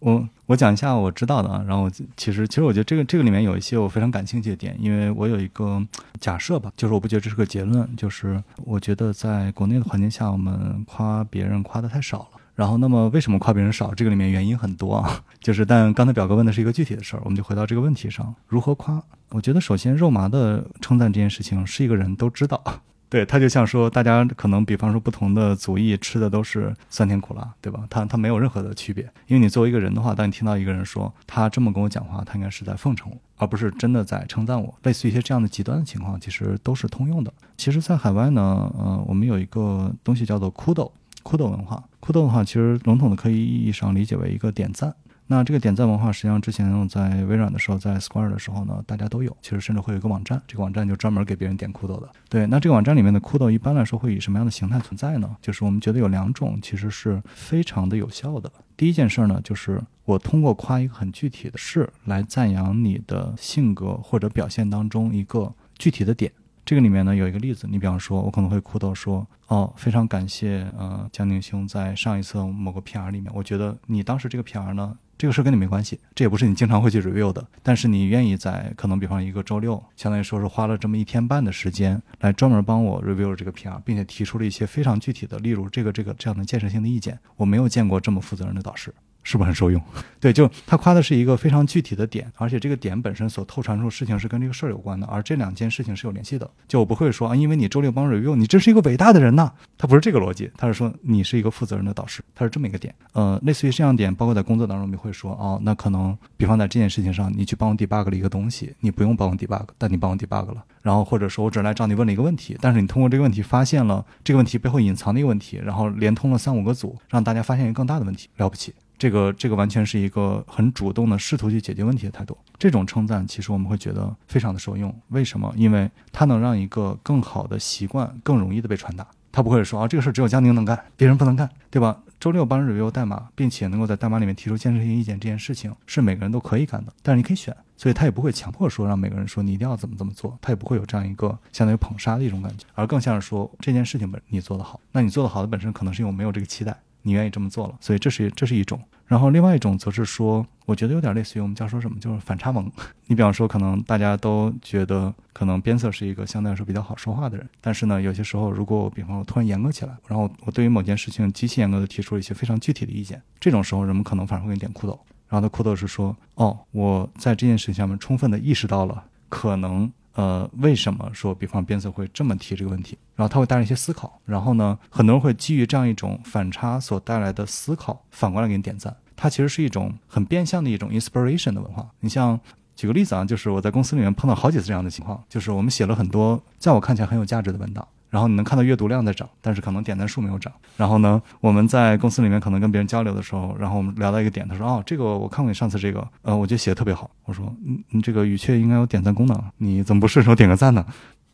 [0.00, 1.64] 我我讲一下我知道的啊。
[1.68, 5.80] 然后其实其实我觉得这个这个里面有一些我非常感兴趣的点，因为我有一个
[6.18, 12.40] 假设吧，就是我不觉得这是个结论，就是我觉得在国内的环境下，我们夸别人夸的太少了。
[12.54, 13.94] 然后，那么为什么夸别人少？
[13.94, 15.24] 这个里面原因很多啊。
[15.40, 19.02] 就是，但刚才表哥问的是一个具体的事儿，我们就回到这个问题上：如何夸？
[19.30, 22.62] 我觉得首先肉麻的称赞这件事情是一个人都知道。
[23.08, 27.86] 对他就像说，大家可能比方说不同的族裔吃的都是酸甜苦辣，对吧？
[27.90, 29.04] 他他没有任何的区别。
[29.26, 34.74] 因为你作为一个人的话，当你听到一个人说他这么跟我讲话，他应该是在奉承我，而不是真的在称赞我。
[34.84, 37.30] 类似于一些这样的极端的情况，其实都是通用的。
[37.58, 40.90] 其实，在海外呢，呃，我们有一个东西叫做 Kudo。
[41.22, 41.82] 酷豆文化。
[42.00, 44.94] 酷豆文化其实笼统的可以意义上理解为一个点赞。
[45.28, 49.34] 那这个点赞文化，实际上之前在微软的时候，在 Square 的时候呢，大家都有。
[49.40, 52.08] 其实甚至会有一个网站，这个网站就专门给别人点酷豆的。
[52.28, 55.36] 对，那这个网站里面的酷豆一般来说会以什么样的形态存在呢？
[55.40, 58.52] 就是我们觉得有两种，其实是非常的有效的。
[58.76, 66.30] 第一件事呢，就是我通过夸一个很具体的事来赞扬你的性格或者表现当中一个具体的点。
[66.72, 74.96] 这个里面呢有一个例子，你比方说，我可能会哭到说，哦，非常感谢，呃，江宁兄在上一次某个 PR 里面，我觉得你当时这个 PR 呢。
[75.18, 88.94] 这个事跟你没关系，这也不是你经常会去 review 的，但是你愿意在可能比方一个周六，相当于说是花了这么一天半的时间来专门帮我 review 这个 PR，并且提出了一些非常具体的，例如这个这个这样的建设性的意见，我没有见过这么负责任的导师。
[89.22, 89.80] 是不是很受用？
[90.20, 96.48] 对，就他夸的是一个非常具体的点，而且这个点本身所透传出的事情是跟这个事儿有关的，而这两件事情是有联系的。
[96.68, 99.50] 就我不会说啊，因为你周六帮 review，你真是一个伟大的人呐。
[99.76, 102.94] 他不是这个逻辑，他是说你是一个负责任的导师，他是这么一个点。
[103.14, 110.62] 呃，类似于这样点，包括在工作当中，你会说哦，那可能比方在这件事情上，你去帮我 debug 了一个东西，你不用帮我 debug，但你帮我 debug 了。
[110.82, 118.72] 然后或者说我只是来找你问了一个问题，但是你通过这个问题发现了这个问题背后隐藏的一个问题，然后连通了三五个组，让大家发现一个更大的问题，了不起。
[119.02, 122.38] 这个这个完全是一个很主动的试图去解决问题的态度。
[122.56, 124.94] 这种称赞其实我们会觉得非常的受用。
[125.08, 125.52] 为什么？
[125.56, 129.04] 因为它能让一个更好的习惯更容易的被传达。
[129.32, 131.98] 他不会说啊，这个事儿只有江宁能干，别人不能干，对吧？
[132.20, 136.92] 周六帮人 review 代码，并且能够在代码里面提出建设性意见，这件事情是每个人都可以干的。
[137.02, 146.78] 但是你可以选，所以他也不会强迫说让每个人说你一定要怎么怎么做，他也不会有这样一个相当于捧杀的一种感觉，而更像是说这件事情本你做得好，那你做得好的本身可能是因为我没有这个期待。
[147.02, 148.80] 你愿意这么做了，所以这是这是一种。
[149.06, 152.70] 然后另外一种则是说，我觉得有点类似于我们叫说什么，就是反差萌。
[153.06, 164.98] 你比方说，可能大家都觉得可能边策是一个相对来说比较好说话的人，但是呢，有些时候如果我比方说突然严格起来，然后我对于某件事情极其严格的提出了一些非常具体的意见，这种时候人们可能反而会给你点酷豆。
[165.28, 169.92] 然后他酷豆是说，哦，我在这件事情上面充分的意识到了可能。
[170.14, 172.98] 呃，为什么说，比方边策会这么提这个问题？
[173.16, 178.94] 然后他会带来一些思考，然后呢，很多人会基于这样一种反差所带来的思考，反过来给你点赞。
[179.16, 181.88] 它其实是一种很变相的一种 inspiration 的文化。
[182.00, 182.38] 你像
[182.74, 187.86] 举个例子啊，就是我在公司里面碰到好几次这样的情况，就是我们写了很多在我看起来很有价值的文档。
[188.12, 190.52] 然后你能看到阅读量在涨，但是可能点赞数没有涨。
[190.76, 200.84] 然后呢，我们在公司里面可能跟别人交流的时候，然后我们聊到一个点，他说：“哦，这个我看过你上次这个，呃，我觉得写的特别好。”我说：“嗯，你这个语雀应该有点赞功能，你怎么不顺手点个赞呢？”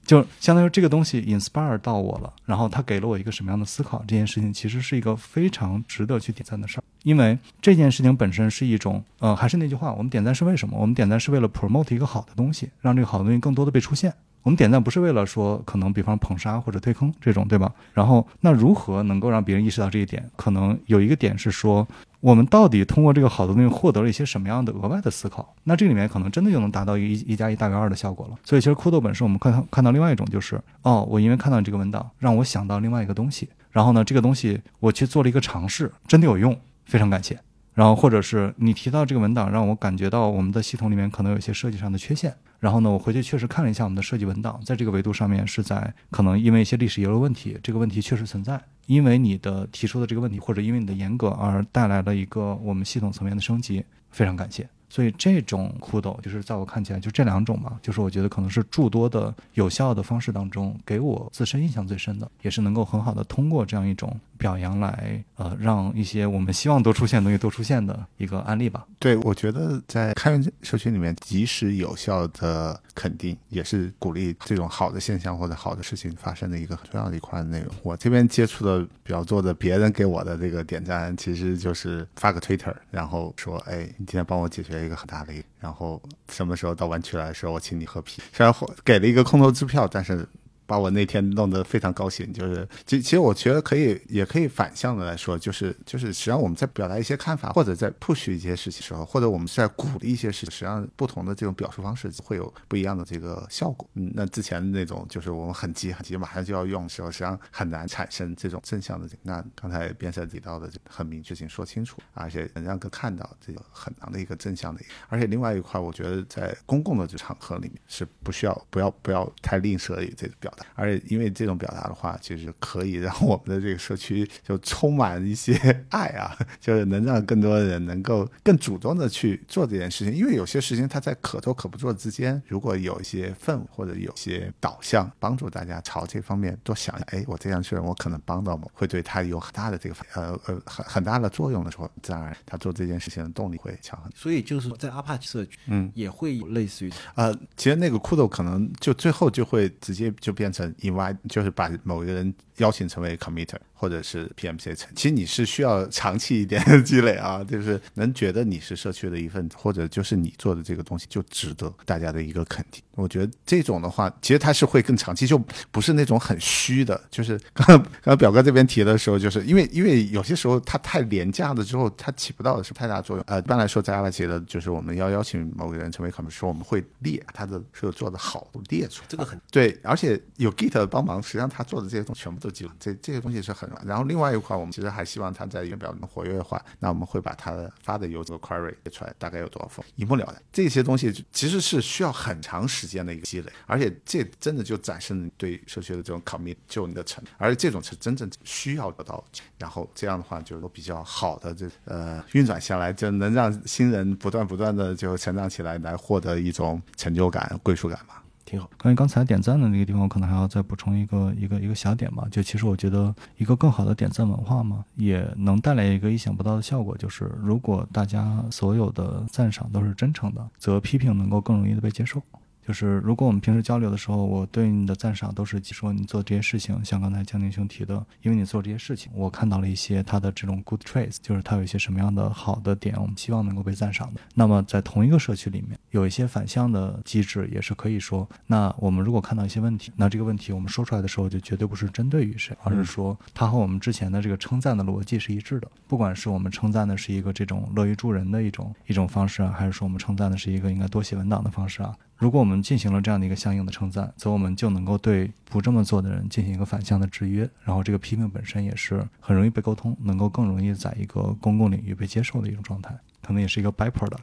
[0.07, 4.03] 就相当于这个东西 inspire 到我了，然后他给了我一个什么样的思考？
[4.07, 10.79] 这件事情其实是一个非常值得去点赞的事儿，因为这件事情本身是一种，呃，还是那句话，我们点赞是为什么？
[10.79, 14.15] 我们点赞是为了 promote 一个好的东西，让这个好的东西更多的被出现。
[14.43, 17.71] 我们点赞不是为了说可能比方捧杀或者推坑这种，对吧？
[17.93, 20.31] 然后那如何能够让别人意识到这一点？
[20.37, 21.87] 可能有一个点是说，
[22.21, 25.55] 我们到底通过这个好的东西获得了一些什么样的额外的思考？
[25.65, 28.37] 那这里面可能真的就能达到一一加一大于二的效果了。
[28.45, 37.39] 所以其实酷豆本身我们看到看到另外一种就是，哦，我因为看到你这个文档，让我想到另外一个东西，然后呢，这个东西我去做了一个尝试，真的有用，非常感谢。
[37.79, 42.35] 然后或者是你提到这个文档，让我感觉到我们的系统里面可能有一些设计上的缺陷。
[42.59, 48.61] 然后呢，我回去确实看了一下我们的设计文档，在这个维度上面是在可能因为一些历史遗留问题，这个问题确实存在。
[48.87, 54.69] 因为你的提出的这个问题，或者因为你的严格而带来了一个我们系统层面的升级，非常感谢。
[54.91, 68.87] 所以这种酷斗，就是在我看起来，就这两种嘛，就是我觉得可能是诸多的有效的方式当中，给我自身印象最深的，也是能够很好的通过这样一种表扬来，呃，让一些我们希望多出现的东西多出现的一个案例吧。
[68.99, 77.69] 对，我觉得在开源社区里面，及时有效的肯定，也是鼓励这种好的现象或者好的事情发生的一个很重要的一块内容。
[77.83, 84.78] 我这边接触的比较多的，别人给我的这个点赞，其实就是发个 Twitter，然后说，哎，你今天帮我解决。
[84.85, 86.01] 一个很大的，然后
[86.31, 88.23] 什么时候到湾区来的时候，我请你喝啤。
[88.33, 88.55] 虽然
[88.85, 90.29] 给了一个空头支票，但是。
[90.69, 103.89] 把我那天弄得非常高兴，就是其其实我觉得可以，也可以反向的来说，就是就是实际上我们在表达一些看法，或者在 push 一些事情时候，或者我们是在鼓励一些事情，实际上不同的这种表述方式会有不一样的这个效果。
[103.95, 109.09] 嗯，那之前那种就是我们很急很急，马上就要用的时候，实际上很难产生这种正向的。
[109.23, 114.83] 那刚才边塞提到的很明确性说清楚，而且能让个看到这个很难的一个正向的。
[115.09, 120.53] 而且另外一块，我觉得在公共的这场合里面是不需要不要不要太吝啬于这个表。
[120.59, 125.55] 达，而且因为这种表达的话，其实可以让我们的这个社区就充满一些
[125.91, 130.15] 爱啊， 就是能让更多的人能够更主动的去做这件事情。
[130.15, 144.17] 因为有些事情它在可做可不做之间，如果有一些氛围或者有些导向，帮助大家朝这方面多想想，哎，我这样去，我可能帮到某，会对他有很大的这个呃呃很很大的作用的时候，自然而然他做这件事情的动力会强很多。
[144.17, 154.89] 所以就是在 Apache 社区，嗯，也会有类似于呃，其实那个 Kudo 可能就最后就会直接就变成 invite，就是把某一个人邀请成为 committer 或者是 PMC 层。
[154.95, 162.83] 其实你是需要长期一点的 积累啊，就是能觉得你是社区的一份子，或者就是你做的这个东西就值得大家的一个肯定。
[162.95, 165.39] 我觉得这种的话，其实它是会更长期，就
[165.71, 167.01] 不是那种很虚的。
[167.11, 173.25] 就是 刚刚表哥这边提的时候，就是因为因为有些时候它太廉价了之后，它起不到的是太大作用。
[173.29, 183.69] 呃，一般来说，在阿拉奇的，就是我们要邀请某个人成为 committer，说我们会列他的所有做的好列出来，这个很对，而且有 Git 帮忙，实际上他做的这些东西全部都这这些东西是很。
[183.85, 190.43] 然后另外一块，我们其实还希望他在原表里面活跃化，那我们会把他的发的邮这个 query 列出来，大概有多少封，一目了然。
[190.53, 199.23] 这些东西其实是需要很长时间的一个积累，而且这真的就展示你对社区的这种 commit 就你的成，而且这种是真正需要得到，
[199.59, 208.15] 然后这样的话就是说比较好的这呃运转下来，就能让新人不断不断的就成长起来，来获得一种成就感、归属感嘛。
[208.49, 208.71] 挺好。
[208.81, 212.27] 关于刚才点赞的那个地方，我可能还要再补充一个一个一个小点吧。
[212.31, 222.23] 就其实我觉得一个更好的点赞文化嘛，也能带来一个意想不到的效果，就是如果大家所有的赞赏都是真诚的，则批评能够更容易的被接受。
[222.69, 234.21] 就是如果我们平时交流的时候，我对你的赞赏都是说你做这些事情，像刚才江宁兄提的，因为你做这些事情，我看到了一些他的这种 good traits，就是他有一些什么样的好的点，我们希望能够被赞赏的。
[234.35, 245.71] 那么在同一个社区里面，有一些反向的机制，也是可以说，那我们如果看到一些问题，那这个问题我们说出来的时候，就绝对不是针对于谁，而是说它和我们之前的这个称赞的逻辑是一致的。
[245.87, 251.97] 不管是我们称赞的是一个这种乐于助人的一种一种方式啊，还是说我们称赞的是一个应该多写文档的方式啊。
[252.19, 262.93] 如果我们进行了这样的一个相应的称赞，则我们就能够对不这么做的人进行一个反向的制约，然后这个批评本身也是很容易被沟通，能够更容易在一个公共领域被接受的一种状态，
[263.23, 264.19] 可能也是一个 byproduct。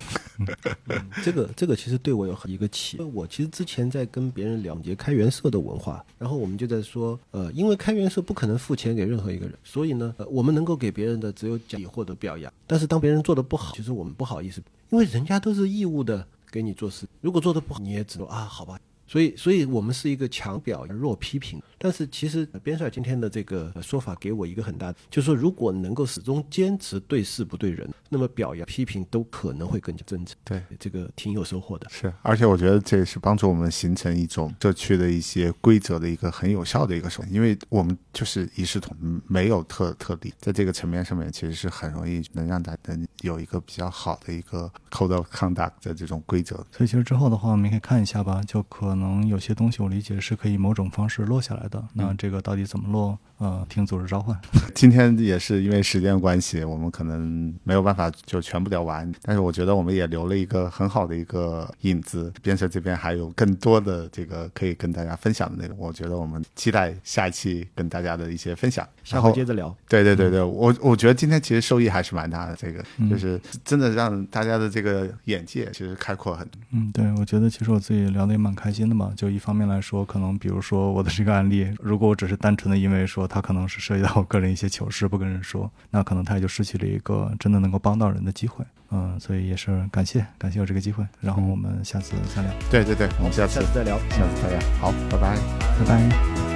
[1.24, 16.28] 这个这个其实对我有一个启发，我其实之前在跟别人了解开源社的文化，然后我们就在说，呃，因为开源社不可能付钱给任何一个人，所以呢，呃，我们能够给别人的只有奖励或者表扬，但是当别人做的不好，其实我们不好意思，因为人家都是义务的。
[16.52, 18.80] 给你做事，如果做的不好，你也只能啊，好吧。
[19.08, 21.62] 所以，所以我们是一个强表弱批评。
[21.78, 30.36] 但是，其实边帅今天的这个说法给我一个很大，就是说，如果能够始终坚持对事不对人，那么表扬批评都可能会更加真诚。
[30.44, 31.88] 对，这个挺有收获的。
[31.90, 38.96] 是，而且我觉得这也是帮助我们形成一种社区的一些规则的一个很有效的一个手段，因为我们就是一视同，
[39.28, 46.56] 没有特特例，在这个层面上面，其实是很容易能让大家有一个比较好的一个 code of conduct 的这种规则。
[46.72, 51.84] 所以，其实之后的话，我们可以看一下吧，就可能有些东西我理解是可以某种方式落下来的。
[51.94, 53.18] 那这个到底怎么落？
[53.38, 54.38] 呃，听组织召唤。
[54.74, 59.12] 今天也是因为时间关系，我们可能没有办法就全部聊完。
[59.22, 62.32] 但是我觉得我们也留了一个很好的一个影子。
[62.42, 65.78] 编社这边还有更多的这个可以跟大家分享的内容。
[65.78, 68.88] 我觉得我们期待下一期跟大家的一些分享。
[69.10, 69.76] 然后接着聊。
[69.88, 72.56] 对对对对，我我觉得今天其实收益还是蛮大的。
[72.56, 76.62] 这个就是真的让大家的这个眼界其实开阔很多。
[76.72, 79.14] 嗯，对，我觉得其实我自己聊的也蛮开心的嘛。
[79.16, 88.64] 就一方面来说，可能比如说我的这个案例，如果我只是单纯的因为说他可能是涉及到我个人一些糗事不跟人说，那可能他也就失去了一个真的能够帮到人的机会。
[88.92, 92.52] 嗯，所以也是感谢感谢有这个机会，然后我们下次再聊。
[92.70, 94.60] 对对对，我们下次再聊，下次再聊。
[94.80, 95.38] 好，拜拜，
[95.80, 96.55] 拜拜。